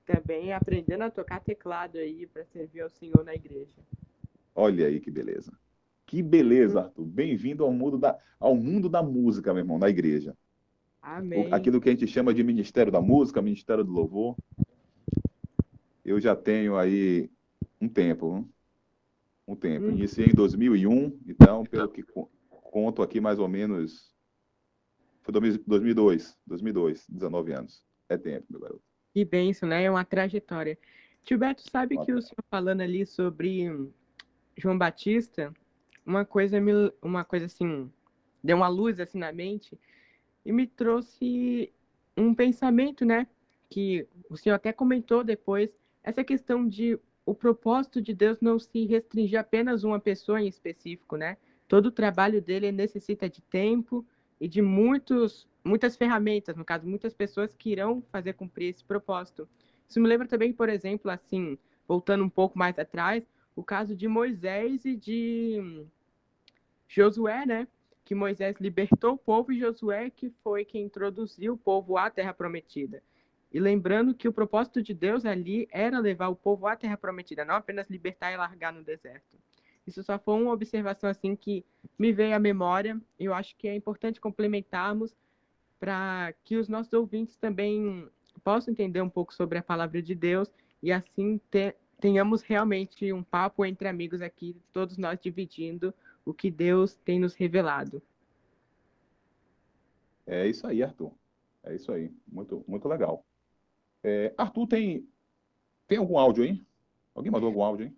[0.07, 3.77] Também aprendendo a tocar teclado aí para servir ao Senhor na igreja.
[4.55, 5.53] Olha aí que beleza.
[6.07, 7.05] Que beleza, Arthur.
[7.05, 10.35] Bem-vindo ao mundo da, ao mundo da música, meu irmão, na igreja.
[11.03, 11.53] Amém.
[11.53, 14.35] Aquilo que a gente chama de Ministério da Música, Ministério do Louvor.
[16.09, 17.31] Eu já tenho aí
[17.79, 18.49] um tempo,
[19.47, 19.87] um tempo.
[19.87, 19.91] Hum.
[19.91, 24.15] Iniciei em 2001, então, pelo que co- conto aqui, mais ou menos,
[25.23, 27.85] foi 2000 2002, 2002, 19 anos.
[28.09, 28.83] É tempo, meu garoto.
[29.13, 29.85] Que benção, né?
[29.85, 30.79] É uma trajetória.
[31.29, 33.69] Gilberto, sabe Uma que o senhor falando ali sobre
[34.57, 35.53] João Batista,
[36.07, 37.93] uma coisa me, uma coisa assim,
[38.43, 39.79] deu uma luz assim na mente
[40.45, 41.71] e me trouxe
[42.17, 43.27] um pensamento, né?
[43.69, 45.71] Que o senhor até comentou depois,
[46.03, 50.49] essa questão de o propósito de Deus não se restringir a apenas uma pessoa em
[50.49, 51.37] específico, né?
[51.69, 54.07] Todo o trabalho dele necessita de tempo
[54.41, 59.47] e de muitos, muitas ferramentas, no caso, muitas pessoas que irão fazer cumprir esse propósito.
[59.87, 63.23] Isso me lembra também, por exemplo, assim, voltando um pouco mais atrás,
[63.55, 65.85] o caso de Moisés e de
[66.87, 67.69] Josué, né?
[68.05, 72.33] Que Moisés libertou o povo e Josué que foi quem introduziu o povo à Terra
[72.33, 73.03] Prometida.
[73.53, 77.45] E lembrando que o propósito de Deus ali era levar o povo à Terra Prometida,
[77.45, 79.39] não apenas libertar e largar no deserto.
[79.87, 81.65] Isso só foi uma observação assim que
[81.99, 83.01] me veio à memória.
[83.19, 85.17] Eu acho que é importante complementarmos
[85.81, 88.07] para que os nossos ouvintes também
[88.45, 90.51] possam entender um pouco sobre a palavra de Deus
[90.83, 96.51] e assim te- tenhamos realmente um papo entre amigos aqui, todos nós dividindo o que
[96.51, 98.03] Deus tem nos revelado.
[100.27, 101.13] É isso aí, Arthur.
[101.63, 102.13] É isso aí.
[102.27, 103.25] Muito, muito legal.
[104.03, 105.09] É, Arthur, tem,
[105.87, 106.65] tem algum áudio aí?
[107.15, 107.97] Alguém mandou algum áudio aí?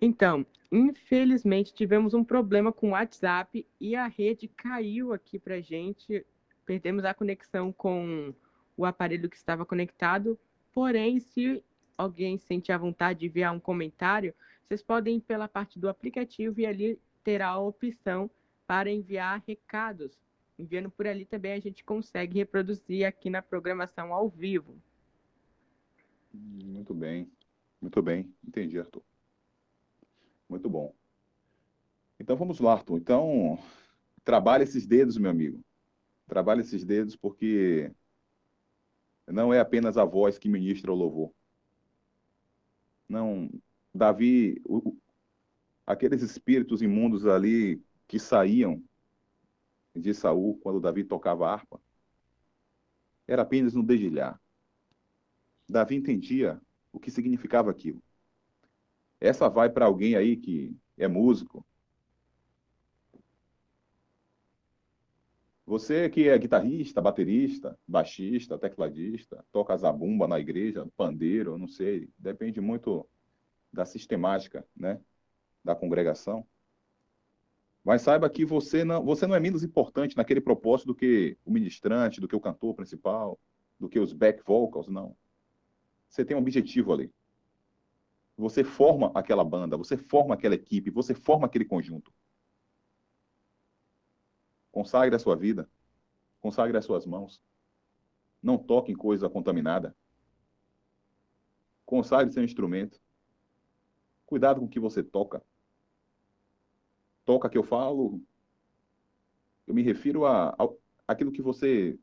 [0.00, 6.24] Então, infelizmente tivemos um problema com o WhatsApp e a rede caiu aqui pra gente.
[6.64, 8.32] Perdemos a conexão com
[8.76, 10.38] o aparelho que estava conectado.
[10.72, 11.62] Porém, se
[11.98, 14.34] alguém sente a vontade de enviar um comentário,
[14.66, 18.30] vocês podem ir pela parte do aplicativo e ali terá a opção
[18.66, 20.16] para enviar recados.
[20.60, 24.76] Enviando por ali também a gente consegue reproduzir aqui na programação ao vivo.
[26.34, 27.32] Muito bem.
[27.80, 28.30] Muito bem.
[28.46, 29.02] Entendi, Arthur.
[30.46, 30.94] Muito bom.
[32.18, 32.98] Então vamos lá, Arthur.
[32.98, 33.58] Então,
[34.22, 35.64] trabalhe esses dedos, meu amigo.
[36.28, 37.90] Trabalhe esses dedos porque
[39.26, 41.32] não é apenas a voz que ministra o louvor.
[43.08, 43.48] Não,
[43.94, 44.94] Davi, o-
[45.86, 48.84] aqueles espíritos imundos ali que saíam
[49.94, 51.80] de Saul quando Davi tocava harpa,
[53.26, 54.40] era apenas no dedilhar.
[55.68, 56.60] Davi entendia
[56.92, 58.02] o que significava aquilo.
[59.20, 61.64] Essa vai para alguém aí que é músico.
[65.66, 72.60] Você que é guitarrista, baterista, baixista, tecladista, toca zabumba na igreja, pandeiro, não sei, depende
[72.60, 73.08] muito
[73.72, 75.00] da sistemática, né,
[75.62, 76.44] da congregação.
[77.84, 81.50] Mas saiba que você não, você não é menos importante naquele propósito do que o
[81.50, 83.38] ministrante, do que o cantor principal,
[83.78, 85.16] do que os back vocals, não.
[86.08, 87.12] Você tem um objetivo ali.
[88.36, 92.12] Você forma aquela banda, você forma aquela equipe, você forma aquele conjunto.
[94.70, 95.68] Consagre a sua vida,
[96.40, 97.40] consagre as suas mãos.
[98.42, 99.94] Não toque em coisa contaminada.
[101.84, 103.00] Consagre seu instrumento.
[104.24, 105.42] Cuidado com o que você toca.
[107.24, 108.20] Toca que eu falo,
[109.66, 110.68] eu me refiro a, a
[111.06, 111.98] aquilo que você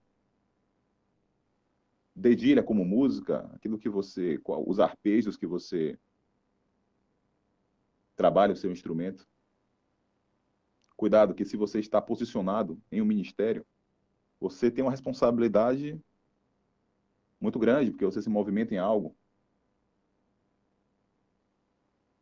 [2.15, 5.97] dedilha como música, aquilo que você, os arpejos que você
[8.15, 9.27] trabalha o seu instrumento.
[10.95, 13.65] Cuidado que se você está posicionado em um ministério,
[14.39, 15.99] você tem uma responsabilidade
[17.39, 19.15] muito grande, porque você se movimenta em algo.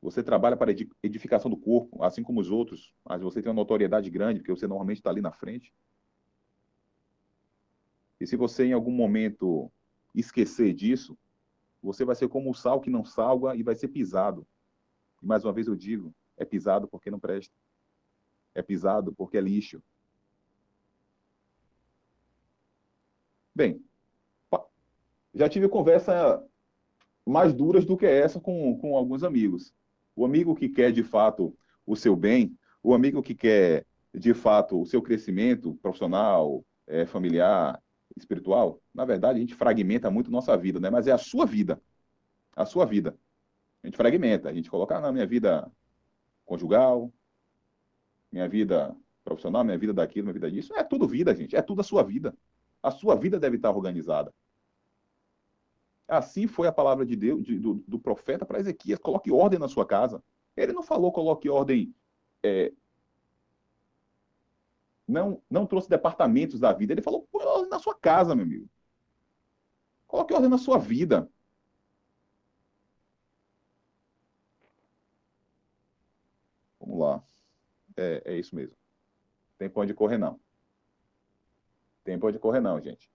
[0.06, 3.56] Você trabalha para edi- edificação do corpo, assim como os outros, mas você tem uma
[3.56, 5.74] notoriedade grande, porque você normalmente está ali na frente.
[8.20, 9.72] E se você em algum momento
[10.14, 11.18] esquecer disso,
[11.82, 14.46] você vai ser como o sal que não salga e vai ser pisado.
[15.24, 17.56] E mais uma vez eu digo, é pisado porque não presta.
[18.54, 19.82] É pisado porque é lixo.
[23.56, 23.84] Bem,
[25.34, 26.46] já tive conversa
[27.26, 29.74] mais duras do que essa com, com alguns amigos.
[30.16, 31.56] O amigo que quer de fato
[31.86, 37.82] o seu bem, o amigo que quer de fato o seu crescimento profissional, eh, familiar,
[38.16, 40.90] espiritual, na verdade a gente fragmenta muito nossa vida, né?
[40.90, 41.82] Mas é a sua vida,
[42.56, 43.18] a sua vida.
[43.84, 45.70] A gente fragmenta, a gente coloca na minha vida
[46.46, 47.12] conjugal,
[48.32, 50.74] minha vida profissional, minha vida daquilo, minha vida disso.
[50.76, 51.56] É tudo vida, gente.
[51.56, 52.36] É tudo a sua vida.
[52.82, 54.34] A sua vida deve estar organizada.
[56.08, 59.68] Assim foi a palavra de Deus, de, do, do, profeta para Ezequias: coloque ordem na
[59.68, 60.24] sua casa.
[60.56, 61.94] Ele não falou coloque ordem.
[62.44, 62.72] É,
[65.08, 66.94] não, não trouxe departamentos da vida.
[66.94, 68.70] Ele falou ordem na sua casa, meu amigo.
[70.08, 71.30] Coloque ordem na sua vida.
[76.80, 77.24] Vamos lá.
[77.98, 78.76] É, é isso mesmo.
[79.58, 80.40] Tem pode correr, não.
[82.04, 83.10] Tem pode correr, não, gente.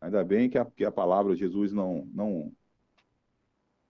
[0.00, 2.52] Ainda bem que a, que a palavra de Jesus não, não,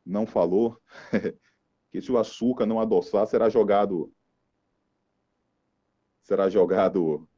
[0.05, 0.81] não falou
[1.91, 4.13] que se o açúcar não adoçar, será jogado
[6.23, 7.29] será jogado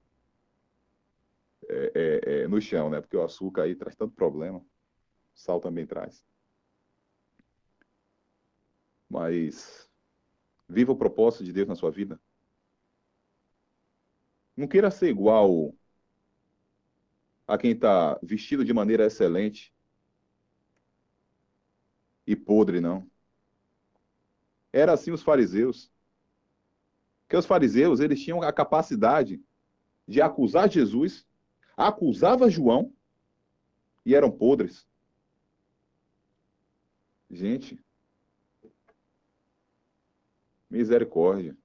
[1.69, 3.01] é, é, é, no chão, né?
[3.01, 4.59] Porque o açúcar aí traz tanto problema.
[4.59, 4.64] O
[5.35, 6.25] sal também traz.
[9.09, 9.89] Mas
[10.66, 12.19] viva o propósito de Deus na sua vida.
[14.57, 15.75] Não queira ser igual
[17.49, 19.74] a quem está vestido de maneira excelente
[22.26, 23.11] e podre, não.
[24.70, 25.90] Era assim os fariseus.
[27.22, 29.42] Porque os fariseus, eles tinham a capacidade
[30.07, 31.26] de acusar Jesus,
[31.74, 32.92] acusava João
[34.05, 34.86] e eram podres.
[37.30, 37.82] Gente,
[40.70, 41.57] misericórdia.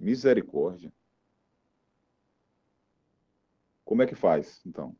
[0.00, 0.92] Misericórdia.
[3.88, 4.94] Como é que faz, então?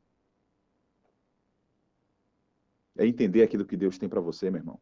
[2.96, 4.80] É entender aquilo que Deus tem para você, meu irmão.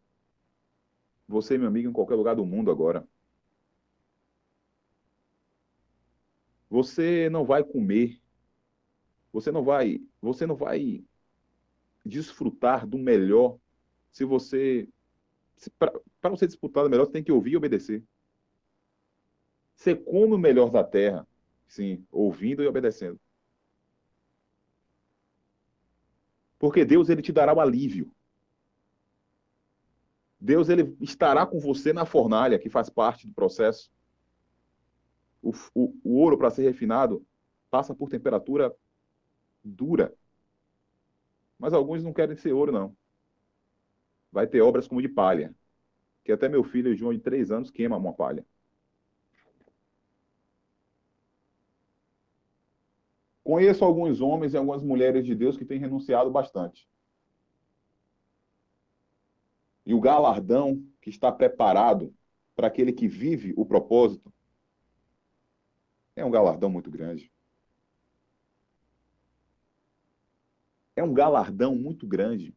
[1.26, 3.04] Você, meu amigo, em qualquer lugar do mundo agora.
[6.70, 8.22] Você não vai comer.
[9.32, 11.04] Você não vai, você não vai
[12.04, 13.58] desfrutar do melhor
[14.12, 14.88] se você
[15.80, 18.04] para você disputar do melhor, você tem que ouvir e obedecer.
[19.74, 21.26] Você come o melhor da terra,
[21.66, 23.18] sim, ouvindo e obedecendo.
[26.58, 28.10] Porque Deus ele te dará o alívio.
[30.40, 33.90] Deus ele estará com você na fornalha, que faz parte do processo.
[35.42, 37.26] O, o, o ouro, para ser refinado,
[37.70, 38.74] passa por temperatura
[39.64, 40.14] dura.
[41.58, 42.96] Mas alguns não querem ser ouro, não.
[44.30, 45.54] Vai ter obras como de palha.
[46.24, 48.44] Que até meu filho, João, de três anos, queima uma palha.
[53.46, 56.90] Conheço alguns homens e algumas mulheres de Deus que têm renunciado bastante.
[59.86, 62.12] E o galardão que está preparado
[62.56, 64.34] para aquele que vive o propósito
[66.16, 67.32] é um galardão muito grande.
[70.96, 72.52] É um galardão muito grande.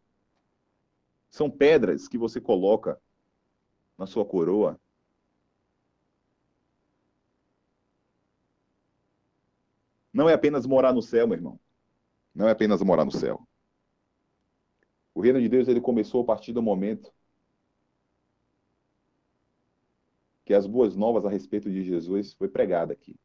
[1.29, 2.99] São pedras que você coloca
[3.95, 4.81] na sua coroa
[10.19, 11.57] Não é apenas morar no céu, meu irmão.
[12.35, 13.47] Não é apenas morar no céu.
[15.15, 17.09] O reino de Deus ele começou a partir do momento
[20.43, 23.15] que as boas novas a respeito de Jesus foi pregada aqui.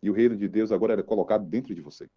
[0.00, 2.08] E o reino de Deus agora era colocado dentro de você.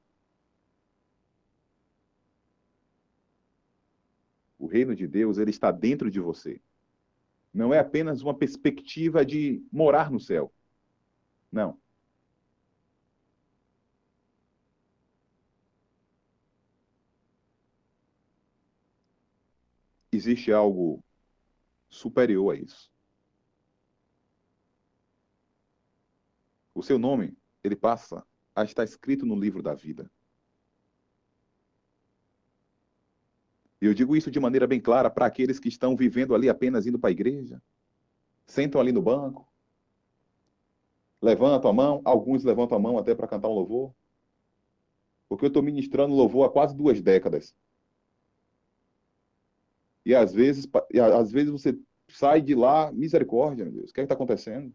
[4.60, 6.62] O reino de Deus ele está dentro de você.
[7.52, 10.54] Não é apenas uma perspectiva de morar no céu.
[11.52, 11.80] Não.
[20.12, 21.04] Existe algo
[21.90, 22.92] superior a isso.
[26.74, 30.10] O seu nome, ele passa a estar escrito no livro da vida.
[33.82, 36.88] E eu digo isso de maneira bem clara para aqueles que estão vivendo ali apenas
[36.88, 37.62] indo para a igreja,
[38.46, 39.48] sentam ali no banco,
[41.22, 43.94] levantam a mão, alguns levantam a mão até para cantar um louvor.
[45.28, 47.56] Porque eu estou ministrando louvor há quase duas décadas.
[50.06, 54.00] E às vezes, e às vezes você sai de lá, misericórdia, meu Deus, o que
[54.00, 54.74] é está acontecendo?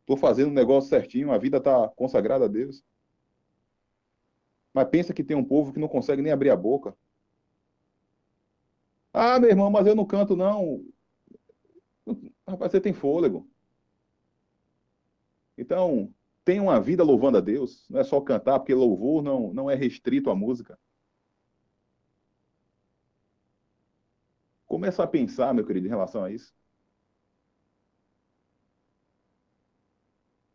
[0.00, 2.84] Estou fazendo um negócio certinho, a vida está consagrada a Deus.
[4.72, 6.96] Mas pensa que tem um povo que não consegue nem abrir a boca.
[9.12, 10.84] Ah, meu irmão, mas eu não canto, não.
[12.46, 13.48] Rapaz, você tem fôlego.
[15.56, 16.12] Então,
[16.44, 19.74] tenha uma vida louvando a Deus, não é só cantar, porque louvor não, não é
[19.74, 20.78] restrito à música.
[24.66, 26.54] Começa a pensar, meu querido, em relação a isso.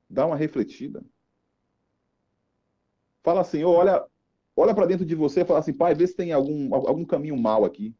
[0.10, 1.04] Dá uma refletida.
[3.24, 4.06] Fala assim, olha,
[4.60, 7.38] Olha para dentro de você e fala assim, pai, vê se tem algum, algum caminho
[7.38, 7.96] mal aqui.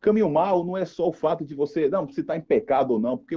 [0.00, 2.98] Caminho mal não é só o fato de você, não, se está em pecado ou
[2.98, 3.36] não, porque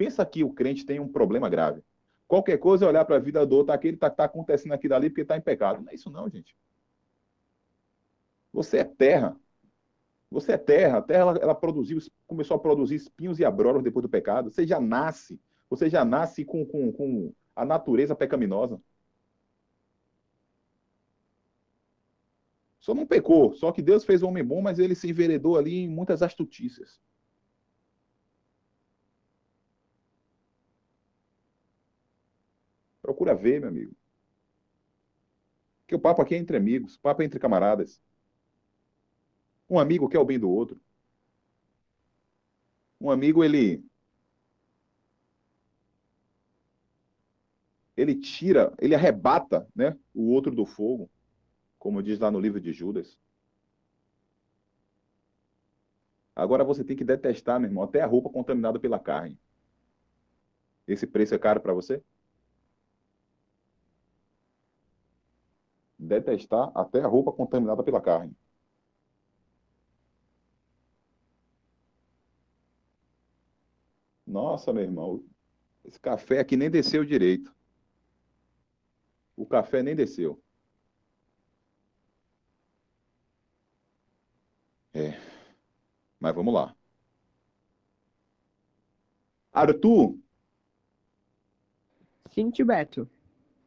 [0.00, 1.84] pensa que o crente tem um problema grave.
[2.26, 5.10] Qualquer coisa é olhar para a vida do outro, aquele está tá acontecendo aquilo ali
[5.10, 5.82] porque está em pecado.
[5.82, 6.56] Não é isso não, gente.
[8.50, 9.36] Você é terra.
[10.30, 10.98] Você é terra.
[10.98, 14.50] A terra ela, ela produziu, começou a produzir espinhos e abrolhos depois do pecado.
[14.50, 15.38] Você já nasce.
[15.68, 18.80] Você já nasce com, com, com a natureza pecaminosa.
[22.80, 23.54] Só não pecou.
[23.54, 26.98] Só que Deus fez o homem bom, mas ele se enveredou ali em muitas astutícias.
[33.10, 33.96] Procura ver, meu amigo.
[35.86, 38.00] Que o papo aqui é entre amigos, o papo é entre camaradas.
[39.68, 40.80] Um amigo quer o bem do outro.
[43.00, 43.84] Um amigo, ele.
[47.96, 51.10] Ele tira, ele arrebata né, o outro do fogo,
[51.78, 53.18] como diz lá no livro de Judas.
[56.34, 59.38] Agora você tem que detestar, meu irmão, até a roupa contaminada pela carne.
[60.86, 62.02] Esse preço é caro para você?
[66.10, 68.34] Detestar até a roupa contaminada pela carne.
[74.26, 75.24] Nossa, meu irmão,
[75.84, 77.54] esse café aqui nem desceu direito.
[79.36, 80.40] O café nem desceu.
[84.92, 85.18] É.
[86.20, 86.74] Mas vamos lá.
[89.52, 90.18] Arthur.
[92.30, 93.08] Sim, Beto.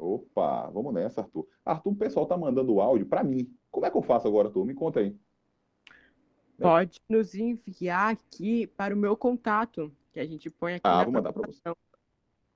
[0.04, 1.48] Opa, vamos nessa, Arthur.
[1.64, 3.50] Arthur, o pessoal tá mandando áudio para mim.
[3.72, 4.66] Como é que eu faço agora, Arthur?
[4.66, 5.16] Me conta aí.
[6.60, 11.14] Pode nos enviar aqui para o meu contato, que a gente põe aqui Ah, vou
[11.14, 11.62] mandar para você.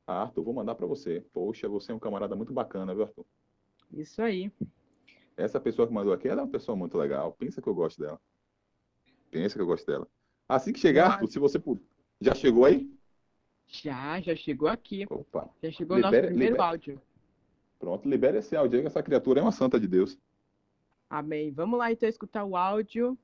[0.05, 1.25] Ah, Arthur, vou mandar para você.
[1.33, 3.25] Poxa, você é um camarada muito bacana, viu, Arthur?
[3.93, 4.51] Isso aí.
[5.37, 7.31] Essa pessoa que mandou aqui, ela é uma pessoa muito legal.
[7.31, 8.19] Pensa que eu gosto dela.
[9.31, 10.07] Pensa que eu gosto dela.
[10.49, 11.11] Assim que chegar.
[11.11, 11.83] Arthur, se você puder.
[12.19, 12.91] Já chegou aí?
[13.67, 15.05] Já, já chegou aqui.
[15.09, 15.49] Opa.
[15.61, 16.63] Já chegou o nosso primeiro libera.
[16.63, 17.01] áudio.
[17.79, 20.17] Pronto, libera esse áudio aí, que essa criatura é uma santa de Deus.
[21.09, 21.51] Amém.
[21.51, 23.17] Vamos lá então escutar o áudio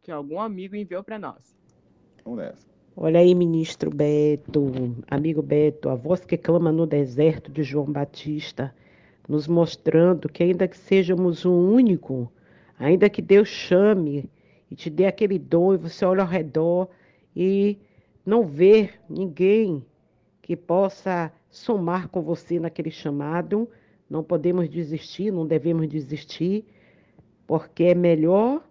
[0.00, 1.56] que algum amigo enviou para nós.
[2.24, 2.72] Vamos nessa.
[2.94, 4.70] Olha aí, ministro Beto,
[5.10, 8.74] amigo Beto, a voz que clama no deserto de João Batista,
[9.26, 12.30] nos mostrando que ainda que sejamos o único,
[12.78, 14.28] ainda que Deus chame
[14.70, 16.88] e te dê aquele dom e você olha ao redor
[17.34, 17.78] e
[18.26, 19.84] não vê ninguém
[20.42, 23.68] que possa somar com você naquele chamado,
[24.12, 26.66] não podemos desistir, não devemos desistir,
[27.46, 28.62] porque é melhor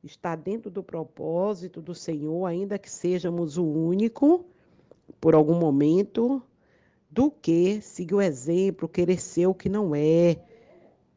[0.00, 4.44] está dentro do propósito do Senhor, ainda que sejamos o único
[5.20, 6.40] por algum momento,
[7.10, 10.36] do que seguir o exemplo, querer ser o que não é,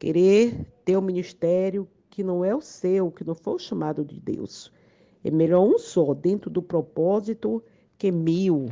[0.00, 4.18] querer ter o ministério que não é o seu, que não foi o chamado de
[4.18, 4.72] Deus.
[5.22, 7.62] É melhor um só dentro do propósito
[7.96, 8.68] que mil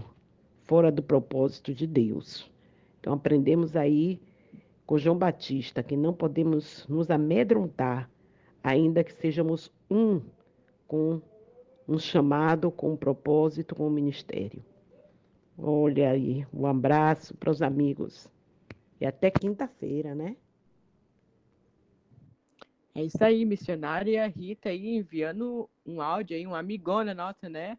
[0.65, 2.51] fora do propósito de Deus.
[2.99, 4.21] Então aprendemos aí
[4.87, 8.09] com João Batista que não podemos nos amedrontar
[8.63, 10.23] ainda que sejamos um
[10.87, 11.21] com
[11.89, 14.65] um chamado, com um propósito, com um ministério.
[15.59, 18.29] Olha aí, um abraço para os amigos.
[19.01, 20.37] E até quinta-feira, né?
[22.95, 27.79] É isso aí, missionária Rita aí enviando um áudio aí, uma amigona nossa, né?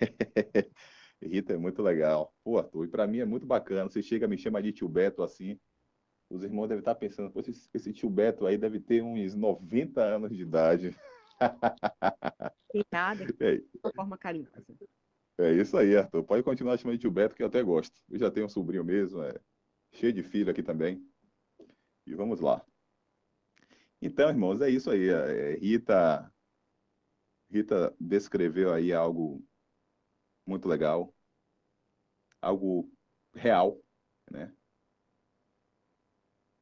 [1.22, 2.34] Rita é muito legal.
[2.44, 3.88] Pô, Arthur, e pra mim é muito bacana.
[3.88, 5.58] Você chega, me chama de tio Beto assim.
[6.30, 10.02] Os irmãos devem estar pensando, pô, esse, esse tio Beto aí deve ter uns 90
[10.02, 10.96] anos de idade.
[12.72, 14.64] Tem nada, É, de forma carinhosa.
[15.38, 16.24] é isso aí, Arthur.
[16.24, 17.94] Pode continuar chamando de tio Beto, que eu até gosto.
[18.10, 19.34] Eu já tenho um sobrinho mesmo, é
[19.92, 21.00] cheio de filho aqui também.
[22.06, 22.64] E vamos lá.
[24.00, 25.08] Então, irmãos, é isso aí.
[25.08, 26.32] É, Rita,
[27.50, 29.44] Rita descreveu aí algo
[30.46, 31.12] muito legal,
[32.40, 32.90] algo
[33.34, 33.82] real,
[34.30, 34.54] né?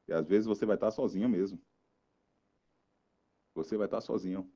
[0.07, 1.61] E às vezes você vai estar sozinho mesmo.
[3.53, 4.51] Você vai estar sozinho.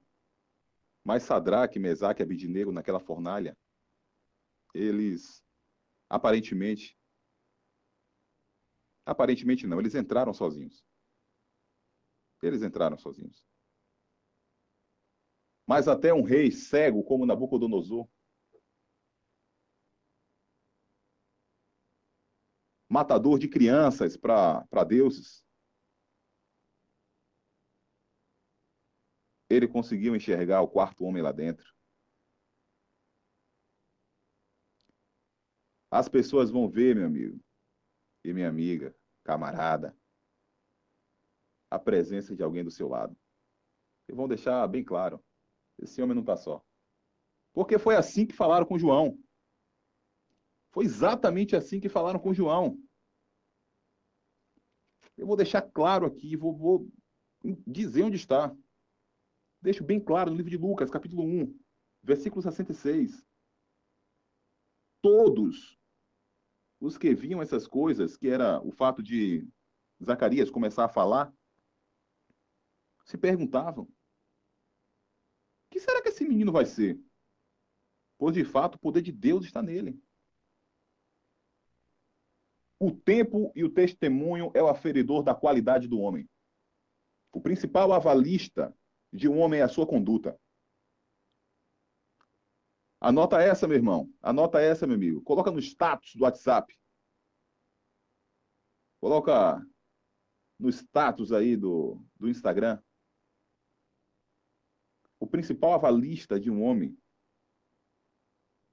[1.03, 3.57] Mas Sadraque, Mesaque e Abidinego naquela fornalha,
[4.73, 5.43] eles
[6.09, 6.97] aparentemente
[9.05, 10.85] aparentemente não, eles entraram sozinhos.
[12.43, 13.43] Eles entraram sozinhos.
[15.65, 18.07] Mas até um rei cego como Nabucodonosor
[22.89, 25.45] matador de crianças para deuses.
[29.49, 31.73] Ele conseguiu enxergar o quarto homem lá dentro.
[35.91, 37.39] As pessoas vão ver, meu amigo
[38.23, 39.97] e minha amiga, camarada,
[41.71, 43.17] a presença de alguém do seu lado.
[44.07, 45.23] E vão deixar bem claro:
[45.77, 46.63] esse homem não está só.
[47.53, 49.17] Porque foi assim que falaram com João.
[50.79, 52.81] Foi exatamente assim que falaram com João.
[55.17, 56.89] Eu vou deixar claro aqui, vou, vou
[57.67, 58.55] dizer onde está.
[59.61, 61.59] Deixo bem claro no livro de Lucas, capítulo 1,
[62.01, 63.27] versículo 66.
[65.01, 65.77] Todos
[66.79, 69.45] os que viam essas coisas, que era o fato de
[70.01, 71.29] Zacarias começar a falar,
[73.03, 73.89] se perguntavam: o
[75.71, 76.97] que será que esse menino vai ser?
[78.17, 80.01] Pois de fato o poder de Deus está nele.
[82.79, 86.29] O tempo e o testemunho é o aferidor da qualidade do homem.
[87.33, 88.73] O principal avalista
[89.11, 90.39] de um homem é a sua conduta.
[93.01, 94.09] Anota essa, meu irmão.
[94.21, 95.21] Anota essa, meu amigo.
[95.21, 96.73] Coloca no status do WhatsApp.
[99.01, 99.61] Coloca
[100.57, 102.81] no status aí do, do Instagram.
[105.19, 106.97] O principal avalista de um homem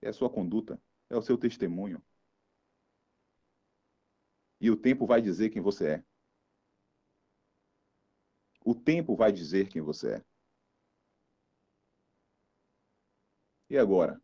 [0.00, 0.80] é a sua conduta,
[1.10, 2.02] é o seu testemunho.
[4.60, 6.04] E o tempo vai dizer quem você é.
[8.62, 10.24] O tempo vai dizer quem você é.
[13.70, 14.20] E agora?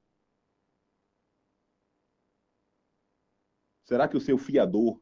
[3.84, 5.00] Será que o seu fiador,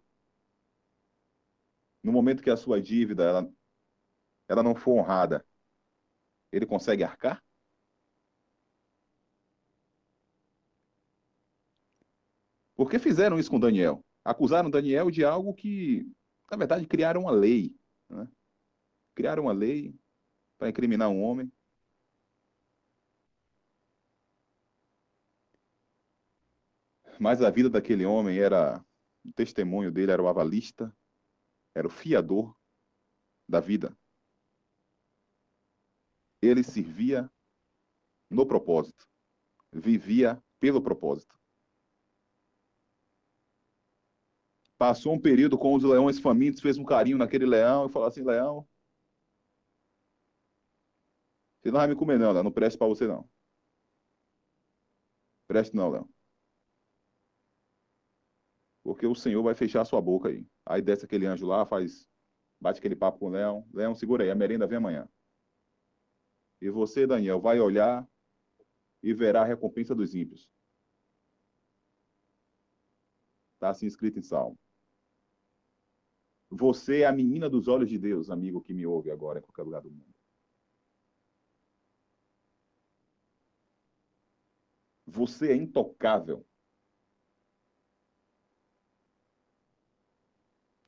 [2.02, 3.52] no momento que a sua dívida ela,
[4.48, 5.46] ela não for honrada,
[6.52, 7.42] ele consegue arcar?
[12.74, 14.04] Por que fizeram isso com Daniel?
[14.24, 16.06] Acusaram Daniel de algo que,
[16.50, 17.74] na verdade, criaram uma lei.
[18.08, 18.28] Né?
[19.14, 19.94] Criaram uma lei
[20.58, 21.50] para incriminar um homem.
[27.18, 28.84] Mas a vida daquele homem era,
[29.24, 30.94] o testemunho dele era o avalista,
[31.74, 32.56] era o fiador
[33.48, 33.96] da vida.
[36.42, 37.30] Ele servia
[38.30, 39.06] no propósito,
[39.72, 41.39] vivia pelo propósito.
[44.80, 48.22] Passou um período com os leões famintos, fez um carinho naquele leão e falou assim:
[48.22, 48.66] Leão,
[51.60, 52.32] você não vai me comer, não.
[52.42, 53.28] Não preste para você, não.
[55.46, 56.08] Preste, não, Leão.
[58.82, 60.46] Porque o Senhor vai fechar a sua boca aí.
[60.64, 62.08] Aí desce aquele anjo lá, faz.
[62.58, 63.68] Bate aquele papo com o Leão.
[63.74, 65.06] Leão, segura aí, a merenda vem amanhã.
[66.58, 68.08] E você, Daniel, vai olhar
[69.02, 70.50] e verá a recompensa dos ímpios.
[73.56, 74.58] Está assim escrito em Salmo.
[76.50, 79.62] Você é a menina dos olhos de Deus, amigo que me ouve agora em qualquer
[79.62, 80.14] lugar do mundo.
[85.06, 86.44] Você é intocável.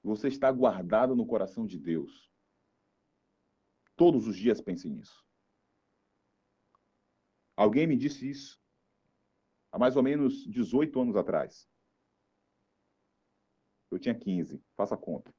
[0.03, 2.29] Você está guardado no coração de Deus.
[3.95, 5.25] Todos os dias pense nisso.
[7.57, 8.61] Alguém me disse isso
[9.71, 11.69] há mais ou menos 18 anos atrás.
[13.93, 15.33] Eu tinha 15, faça conta.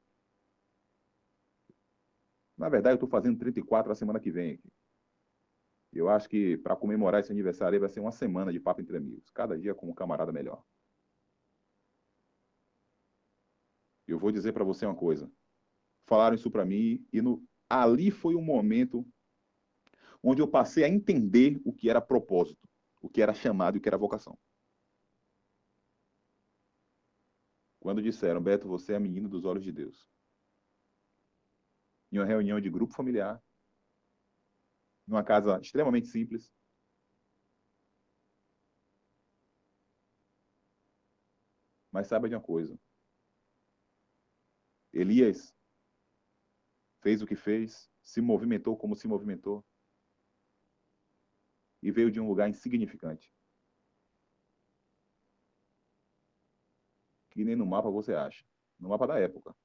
[2.63, 4.53] Na verdade, eu estou fazendo 34 a semana que vem.
[4.53, 4.71] Aqui.
[5.91, 9.29] Eu acho que para comemorar esse aniversário vai ser uma semana de papo entre amigos.
[9.31, 10.63] Cada dia com um camarada melhor.
[14.07, 15.29] Eu vou dizer para você uma coisa.
[16.05, 19.05] Falaram isso para mim e no, ali foi um momento
[20.23, 22.65] onde eu passei a entender o que era propósito,
[23.01, 24.39] o que era chamado e o que era vocação.
[27.81, 30.12] Quando disseram, Beto, você é a menina dos olhos de Deus
[32.13, 33.43] em uma reunião de grupo familiar,
[35.07, 36.53] numa casa extremamente simples.
[41.91, 42.79] Mas saiba de uma coisa.
[44.93, 45.55] Elias
[47.01, 49.65] fez o que fez, se movimentou como se movimentou
[51.81, 53.33] e veio de um lugar insignificante.
[57.31, 58.45] Que nem no mapa você acha.
[58.79, 59.55] No mapa da época.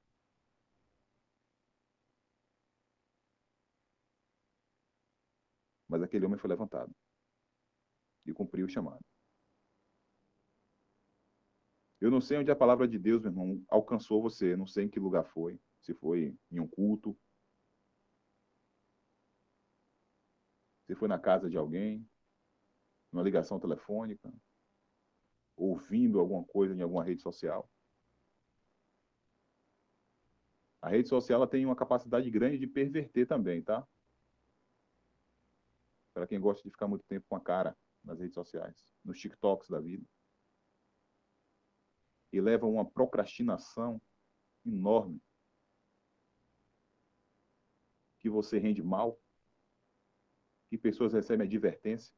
[5.89, 6.95] Mas aquele homem foi levantado
[8.25, 9.03] e cumpriu o chamado.
[11.99, 14.55] Eu não sei onde a palavra de Deus, meu irmão, alcançou você.
[14.55, 15.59] Não sei em que lugar foi.
[15.81, 17.17] Se foi em um culto.
[20.85, 22.07] Se foi na casa de alguém.
[23.11, 24.31] Numa ligação telefônica.
[25.57, 27.69] Ouvindo alguma coisa em alguma rede social.
[30.81, 33.85] A rede social tem uma capacidade grande de perverter também, tá?
[36.13, 39.69] Para quem gosta de ficar muito tempo com a cara nas redes sociais, nos TikToks
[39.69, 40.05] da vida.
[42.31, 44.01] E leva a uma procrastinação
[44.65, 45.21] enorme.
[48.19, 49.19] que você rende mal,
[50.69, 52.13] que pessoas recebem advertência.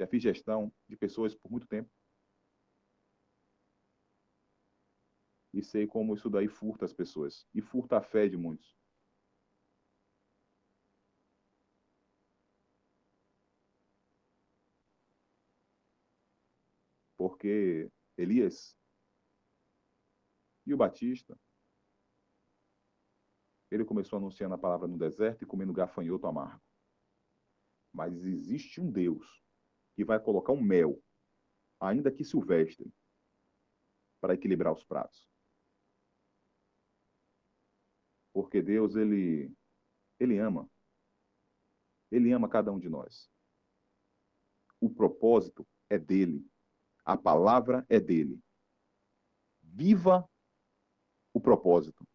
[0.00, 1.90] Já fiz gestão de pessoas por muito tempo.
[5.52, 7.46] E sei como isso daí furta as pessoas.
[7.54, 8.76] E furta a fé de muitos.
[17.24, 18.78] Porque Elias
[20.66, 21.34] e o Batista,
[23.70, 26.62] ele começou anunciando a palavra no deserto e comendo gafanhoto amargo.
[27.94, 29.42] Mas existe um Deus
[29.96, 31.02] que vai colocar um mel,
[31.80, 32.92] ainda que silvestre,
[34.20, 35.26] para equilibrar os pratos.
[38.34, 39.50] Porque Deus, ele,
[40.20, 40.70] ele ama.
[42.10, 43.30] Ele ama cada um de nós.
[44.78, 46.46] O propósito é dele.
[47.04, 48.42] A palavra é dele.
[49.62, 50.28] Viva
[51.32, 52.06] o propósito.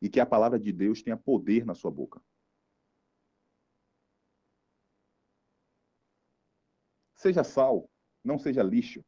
[0.00, 2.22] E que a palavra de Deus tenha poder na sua boca.
[7.14, 7.90] Seja sal,
[8.24, 9.04] não seja lixo.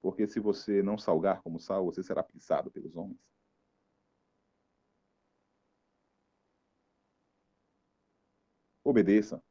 [0.00, 3.34] Porque se você não salgar como sal, você será pisado pelos homens.
[8.84, 9.42] Obedeça.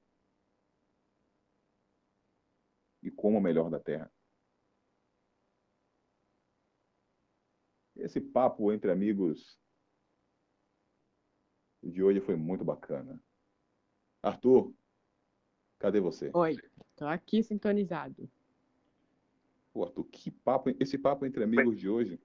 [3.24, 4.12] Coma o melhor da terra.
[7.96, 9.58] Esse papo entre amigos
[11.82, 13.18] de hoje foi muito bacana.
[14.22, 14.74] Arthur,
[15.80, 16.32] cadê você?
[16.34, 16.58] Oi,
[16.98, 18.30] tô aqui sintonizado.
[19.72, 22.20] Pô, Arthur, que papo, esse papo entre amigos de hoje.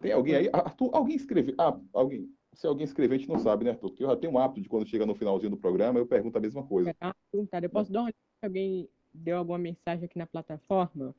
[0.00, 0.50] Tem alguém aí?
[0.52, 1.54] Arthur, alguém escreveu?
[1.56, 2.36] Ah, alguém.
[2.52, 3.90] Se alguém escrever, a gente não sabe, né, Arthur?
[3.90, 6.36] Porque eu já tenho um hábito de quando chega no finalzinho do programa, eu pergunto
[6.36, 6.96] a mesma coisa.
[7.00, 11.14] Ah, perguntar, eu posso dar uma alguém deu alguma mensagem aqui na plataforma?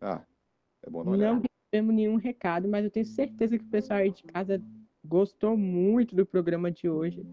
[0.00, 0.24] Ah,
[0.82, 1.34] é bom olhada.
[1.34, 4.62] Não recebemos nenhum recado, mas eu tenho certeza que o pessoal aí de casa
[5.04, 7.26] gostou muito do programa de hoje.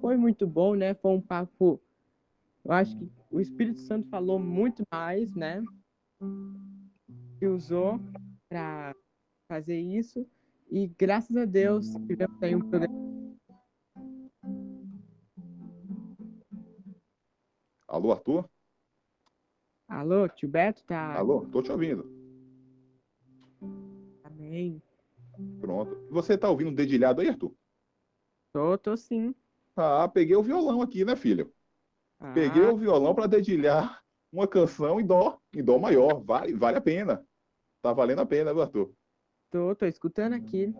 [0.00, 0.94] Foi muito bom, né?
[0.94, 1.80] Foi um papo.
[2.64, 5.62] Eu acho que o Espírito Santo falou muito mais, né?
[7.38, 8.00] Que usou
[8.48, 8.94] para
[9.48, 10.26] fazer isso.
[10.70, 13.02] E graças a Deus tivemos aí um programa.
[17.86, 18.48] Alô, Arthur?
[19.92, 21.18] Alô, tio Beto tá.
[21.18, 22.10] Alô, tô te ouvindo.
[24.24, 24.80] Amém.
[25.60, 25.94] Pronto.
[26.10, 27.54] Você tá ouvindo dedilhado aí, Arthur?
[28.54, 29.34] Tô, tô sim.
[29.76, 31.52] Ah, peguei o violão aqui, né, filho?
[32.18, 36.22] Ah, Peguei o violão para dedilhar uma canção em dó, em dó maior.
[36.24, 37.22] Vale, vale a pena.
[37.82, 38.94] Tá valendo a pena, viu, Arthur?
[39.50, 40.74] Tô, tô escutando aqui.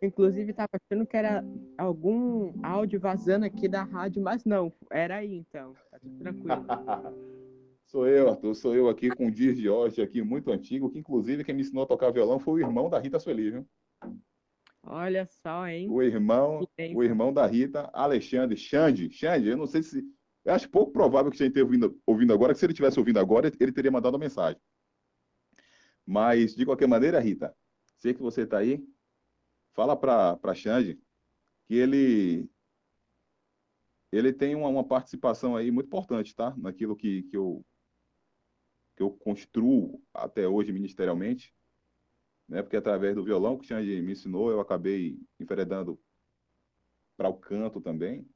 [0.00, 1.42] Inclusive, tava achando que era
[1.76, 5.74] algum áudio vazando aqui da rádio, mas não, era aí então.
[5.90, 6.64] Tá tudo tranquilo.
[7.90, 11.00] Sou eu, Arthur, sou eu aqui com o Dias de hoje, aqui muito antigo, que
[11.00, 13.68] inclusive quem me ensinou a tocar violão foi o irmão da Rita Sueli, viu?
[14.84, 15.88] Olha só, hein?
[15.90, 16.60] O irmão,
[16.94, 20.04] o irmão da Rita, Alexandre, Xande, Xande, eu não sei se,
[20.44, 23.18] eu acho pouco provável que você esteja ouvindo, ouvindo agora, que se ele tivesse ouvindo
[23.18, 24.62] agora, ele teria mandado uma mensagem.
[26.06, 27.52] Mas, de qualquer maneira, Rita,
[27.98, 28.86] sei que você está aí,
[29.74, 30.96] fala para para Xande
[31.66, 32.48] que ele
[34.12, 36.54] ele tem uma, uma participação aí muito importante, tá?
[36.56, 37.64] Naquilo que, que eu
[39.00, 41.54] que eu construo até hoje ministerialmente,
[42.46, 42.60] né?
[42.62, 45.98] Porque através do violão que o Xande me ensinou, eu acabei enveredando
[47.16, 48.28] para o canto também,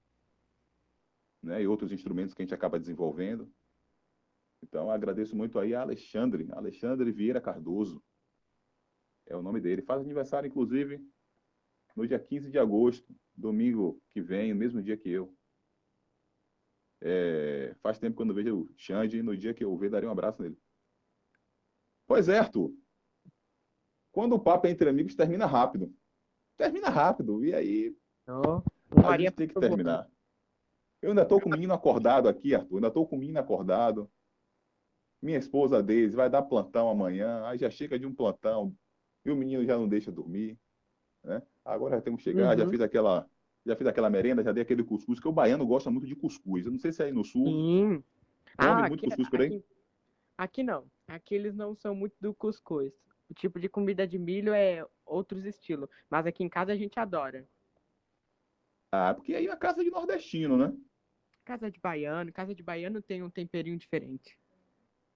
[1.43, 1.63] né?
[1.63, 3.53] E outros instrumentos que a gente acaba desenvolvendo.
[4.63, 8.03] Então, agradeço muito aí a Alexandre, Alexandre Vieira Cardoso.
[9.27, 9.83] É o nome dele.
[9.83, 11.07] Faz aniversário, inclusive,
[11.95, 15.37] no dia 15 de agosto, domingo que vem, o mesmo dia que eu.
[17.03, 20.09] É, faz tempo que eu não vejo o Xande, no dia que eu ver, darei
[20.09, 20.59] um abraço nele.
[22.07, 22.73] Pois é, Arthur.
[24.13, 25.93] Quando o papo é entre amigos, termina rápido.
[26.57, 27.97] Termina rápido, e aí
[28.29, 28.63] Ó,
[29.07, 30.09] a gente tem que terminar.
[31.03, 32.77] Eu ainda estou com o menino acordado aqui, Arthur.
[32.77, 34.11] Ainda estou com o menino acordado.
[35.21, 37.45] Minha esposa Deise vai dar plantão amanhã.
[37.47, 38.75] Aí já chega de um plantão.
[39.25, 40.59] E o menino já não deixa dormir.
[41.23, 41.43] Né?
[41.65, 42.57] Agora já temos que chegar.
[42.57, 42.71] Já Uhum.
[42.71, 43.29] fiz aquela.
[43.67, 46.67] Já fiz aquela merenda, já dei aquele cuscuz, que o baiano gosta muito de cuscuz.
[46.67, 47.47] Eu não sei se é aí no sul.
[47.47, 48.05] Sim.
[48.59, 49.47] Ah, muito aqui, cuscuz por aí?
[49.47, 49.65] aqui,
[50.37, 50.91] aqui não.
[51.09, 52.93] Aqui eles não são muito do cuscuz.
[53.29, 55.89] O tipo de comida de milho é outros estilos.
[56.11, 57.49] Mas aqui em casa a gente adora.
[58.93, 60.73] Ah, porque aí é casa de nordestino, né?
[61.45, 62.33] Casa de baiano.
[62.33, 64.39] Casa de baiano tem um temperinho diferente.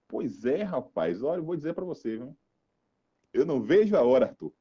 [0.09, 1.23] Pois é, rapaz.
[1.23, 2.37] Olha, eu vou dizer pra você, viu?
[3.33, 4.53] Eu não vejo a hora, Arthur.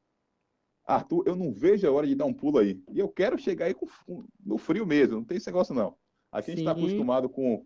[0.88, 2.82] Arthur, eu não vejo a hora de dar um pulo aí.
[2.94, 5.98] E eu quero chegar aí com, com- no frio mesmo, não tem esse negócio não.
[6.32, 7.66] Aqui a gente está acostumado com.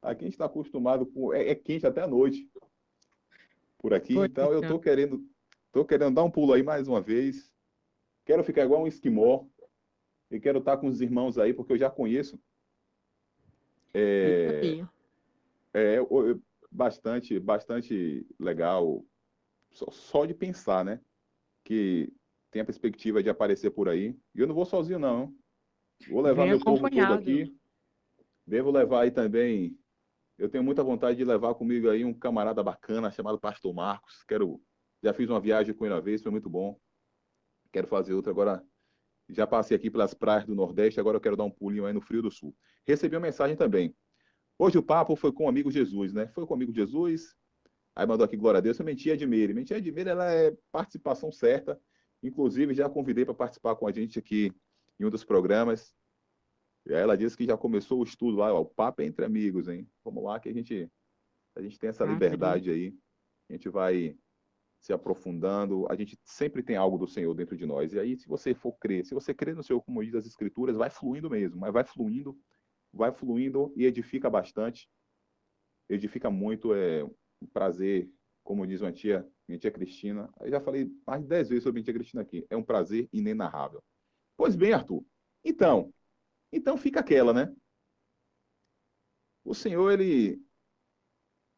[0.00, 1.32] Aqui a gente está acostumado com.
[1.34, 2.50] É, é quente até a noite.
[3.78, 4.14] Por aqui.
[4.14, 4.70] Pois então eu então.
[4.70, 5.22] tô querendo.
[5.70, 7.52] Tô querendo dar um pulo aí mais uma vez.
[8.24, 9.44] Quero ficar igual um esquimó.
[10.30, 12.40] E quero estar com os irmãos aí, porque eu já conheço.
[13.92, 14.78] É,
[15.74, 15.98] é
[16.70, 19.04] bastante, bastante legal.
[19.70, 21.00] Só, só de pensar, né?
[21.64, 22.10] Que
[22.52, 24.14] tem a perspectiva de aparecer por aí.
[24.34, 25.34] E eu não vou sozinho, não.
[26.08, 27.56] Vou levar Vem meu povo todo aqui.
[28.46, 29.76] Devo levar aí também.
[30.38, 34.22] Eu tenho muita vontade de levar comigo aí um camarada bacana chamado Pastor Marcos.
[34.28, 34.60] Quero.
[35.02, 36.78] Já fiz uma viagem com ele uma vez, foi muito bom.
[37.72, 38.62] Quero fazer outra agora.
[39.28, 42.00] Já passei aqui pelas praias do Nordeste, agora eu quero dar um pulinho aí no
[42.02, 42.54] Frio do Sul.
[42.86, 43.96] Recebi uma mensagem também.
[44.58, 46.28] Hoje o papo foi com o amigo Jesus, né?
[46.34, 47.34] Foi com o amigo Jesus.
[47.96, 49.54] Aí mandou aqui, glória a Deus, eu menti Edmire.
[49.54, 51.80] Menti Edmire, ela é participação certa.
[52.22, 54.52] Inclusive, já convidei para participar com a gente aqui
[54.98, 55.94] em um dos programas.
[56.86, 59.68] E ela disse que já começou o estudo lá, ó, o papo é entre amigos,
[59.68, 59.88] hein?
[60.04, 60.90] Vamos lá que a gente,
[61.56, 62.94] a gente tem essa Ah, liberdade aí.
[63.48, 64.16] A gente vai
[64.80, 65.86] se aprofundando.
[65.90, 67.92] A gente sempre tem algo do Senhor dentro de nós.
[67.92, 70.76] E aí, se você for crer, se você crer no Senhor, como diz as Escrituras,
[70.76, 72.36] vai fluindo mesmo, mas vai fluindo,
[72.92, 74.88] vai fluindo e edifica bastante.
[75.88, 78.10] Edifica muito, é um prazer,
[78.42, 80.32] como diz uma tia, minha tia Cristina.
[80.40, 82.46] Eu já falei mais de 10 vezes sobre minha tia Cristina aqui.
[82.50, 83.82] É um prazer inenarrável.
[84.36, 85.04] Pois bem, Arthur.
[85.44, 85.92] Então,
[86.52, 87.54] então fica aquela, né?
[89.44, 90.40] O Senhor, ele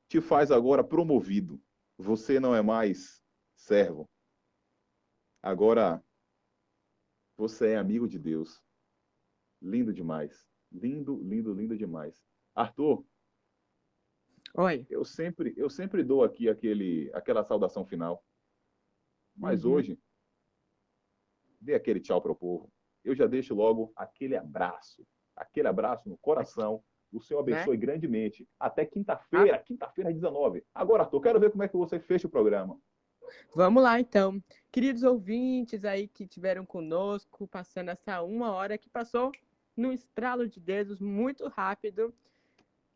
[0.09, 1.61] te faz agora promovido.
[1.99, 3.23] Você não é mais
[3.57, 4.09] servo.
[5.43, 6.03] Agora,
[7.37, 8.63] você é amigo de Deus.
[9.61, 10.47] Lindo demais.
[10.73, 12.23] Lindo, lindo, lindo demais.
[12.55, 13.05] Arthur,
[14.57, 14.87] Oi.
[14.89, 18.25] eu sempre, eu sempre dou aqui aquele, aquela saudação final.
[19.37, 19.73] Mas Uhum.
[19.73, 19.99] hoje,
[21.61, 22.71] dê aquele tchau para o povo.
[23.03, 25.05] Eu já deixo logo aquele abraço.
[25.37, 26.83] Aquele abraço no coração.
[27.13, 27.53] O Senhor Né?
[27.55, 28.49] abençoe grandemente.
[28.59, 30.65] Até quinta-feira, quinta-feira às 19.
[30.75, 32.79] Agora, Arthur, quero ver como é que você fecha o programa.
[33.55, 34.43] Vamos lá, então.
[34.71, 39.33] Queridos ouvintes aí que tiveram conosco, passando essa uma hora que passou
[39.77, 42.15] num estralo de dedos muito rápido.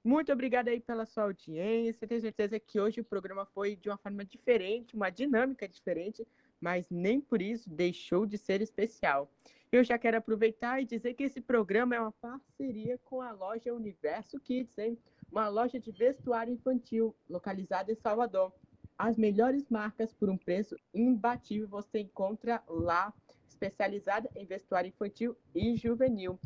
[0.04, 2.06] Muito obrigada aí pela sua audiência.
[2.06, 6.26] Tenho certeza que hoje o programa foi de uma forma diferente, uma dinâmica diferente,
[6.60, 9.30] mas nem por isso deixou de ser especial.
[9.70, 13.74] Eu já quero aproveitar e dizer que esse programa é uma parceria com a loja
[13.74, 14.98] Universo Kids, hein?
[15.30, 18.52] Uma loja de vestuário infantil localizada em Salvador.
[18.96, 23.12] As melhores marcas por um preço imbatível você encontra lá,
[23.46, 26.38] especializada em vestuário infantil e juvenil.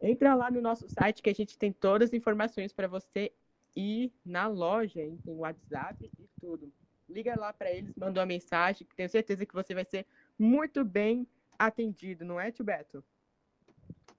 [0.00, 3.32] Entra lá no nosso site que a gente tem todas as informações para você
[3.74, 5.18] ir na loja, hein?
[5.24, 6.72] tem WhatsApp e tudo.
[7.08, 10.06] Liga lá para eles, manda uma mensagem, que tenho certeza que você vai ser
[10.38, 11.26] muito bem
[11.58, 13.02] atendido, não é, Tio Beto?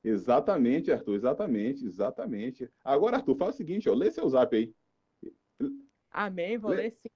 [0.03, 2.69] Exatamente, Arthur, exatamente, exatamente.
[2.83, 4.73] Agora, Arthur, faz o seguinte, ó, lê seu zap aí.
[6.11, 7.09] Amém, vou Lê- ler sim.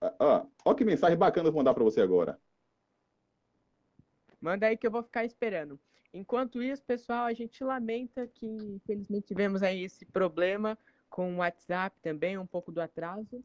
[0.00, 2.38] Ah, ah, ó que mensagem bacana eu vou mandar para você agora.
[4.40, 5.78] Manda aí que eu vou ficar esperando.
[6.12, 11.96] Enquanto isso, pessoal, a gente lamenta que infelizmente tivemos aí esse problema com o WhatsApp
[12.02, 13.42] também, um pouco do atraso,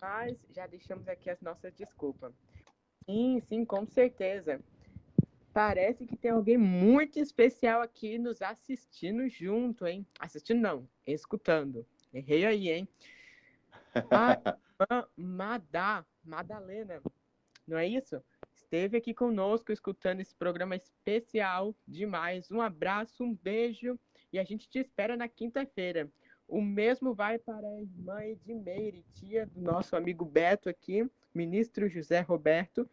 [0.00, 2.32] mas já deixamos aqui as nossas desculpas.
[3.04, 4.60] Sim, sim, com certeza.
[5.52, 10.06] Parece que tem alguém muito especial aqui nos assistindo junto, hein?
[10.18, 11.86] Assistindo não, escutando.
[12.12, 12.88] Errei aí, hein?
[14.90, 17.00] A Madá, Madalena,
[17.66, 18.22] não é isso?
[18.66, 22.50] Esteve aqui conosco escutando esse programa especial demais.
[22.50, 23.96] Um abraço, um beijo
[24.32, 26.10] e a gente te espera na quinta-feira.
[26.48, 32.18] O mesmo vai para a irmã Edmeire, tia do nosso amigo Beto aqui, ministro José
[32.18, 32.90] Roberto,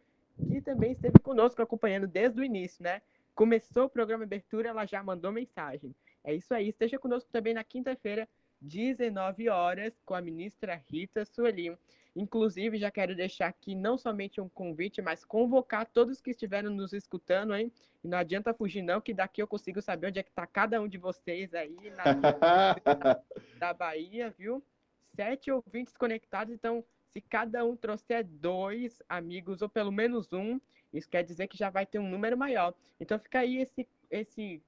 [0.47, 3.01] que também esteve conosco acompanhando desde o início, né?
[3.33, 5.95] Começou o programa Abertura, ela já mandou mensagem.
[6.23, 8.29] É isso aí, esteja conosco também na quinta-feira,
[8.61, 11.75] 19 horas, com a ministra Rita Sueli.
[12.15, 16.93] Inclusive, já quero deixar aqui não somente um convite, mas convocar todos que estiveram nos
[16.93, 17.71] escutando, hein?
[18.03, 20.79] E não adianta fugir, não, que daqui eu consigo saber onde é que está cada
[20.79, 22.03] um de vocês aí na,
[23.57, 24.63] da Bahia, viu?
[25.15, 30.59] Sete ouvintes conectados, então, se cada um trouxer dois amigos, ou pelo menos um,
[30.93, 32.75] isso quer dizer que já vai ter um número maior.
[32.99, 34.61] Então, fica aí esse, esse,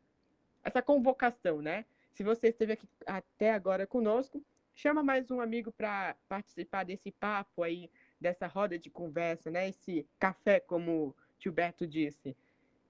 [0.63, 1.85] essa convocação, né?
[2.11, 4.43] Se você esteve aqui até agora conosco,
[4.75, 9.69] chama mais um amigo para participar desse papo aí, dessa roda de conversa, né?
[9.69, 12.35] Esse café, como o tio Beto disse.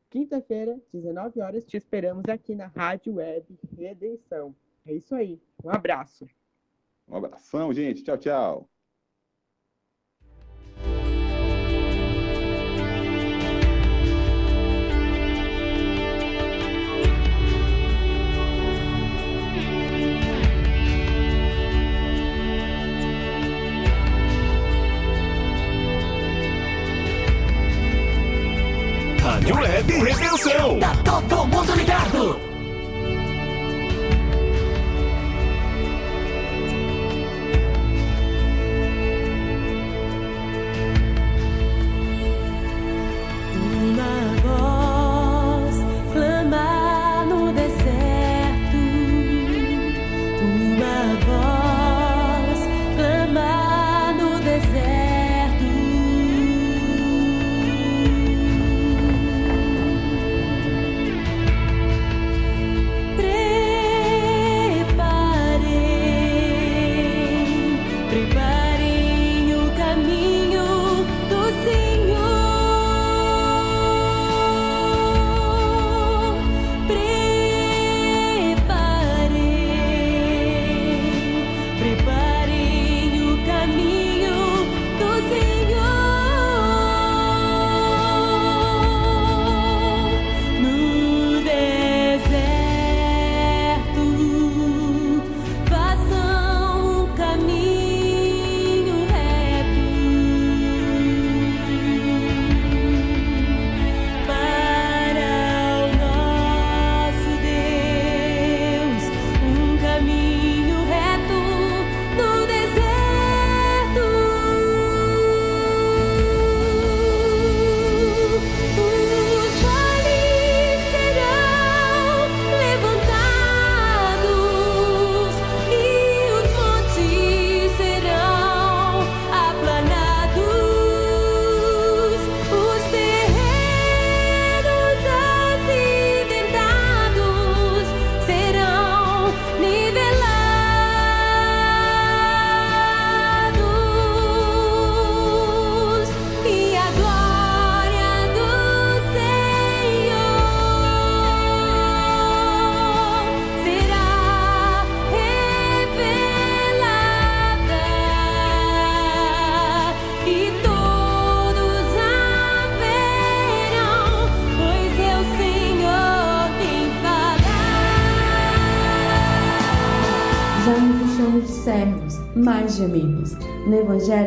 [0.09, 4.55] Quinta-feira, 19 horas, te esperamos aqui na Rádio Web Redenção.
[4.85, 5.39] É isso aí.
[5.63, 6.27] Um abraço.
[7.07, 8.03] Um abração, gente.
[8.03, 8.74] Tchau, tchau.
[29.75, 30.79] Web Redenção.
[30.79, 32.54] Tá todo mundo ligado.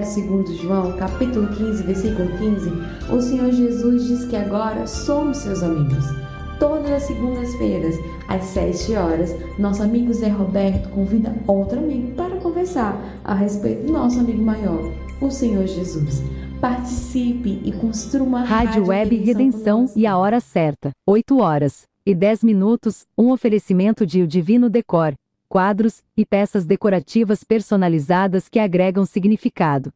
[0.08, 2.70] Segundo João, capítulo 15, versículo 15,
[3.12, 6.04] o Senhor Jesus diz que agora somos seus amigos.
[6.58, 7.96] Todas as segundas-feiras,
[8.26, 13.92] às 7 horas, nosso amigo Zé Roberto convida outro amigo para conversar a respeito do
[13.92, 16.22] nosso amigo maior, o Senhor Jesus.
[16.60, 19.98] Participe e construa uma Rádio Web Redenção conosco.
[19.98, 25.14] e a hora certa, 8 horas e 10 minutos, um oferecimento de O Divino Decor,
[25.48, 29.90] quadros e peças decorativas personalizadas que agregam significado.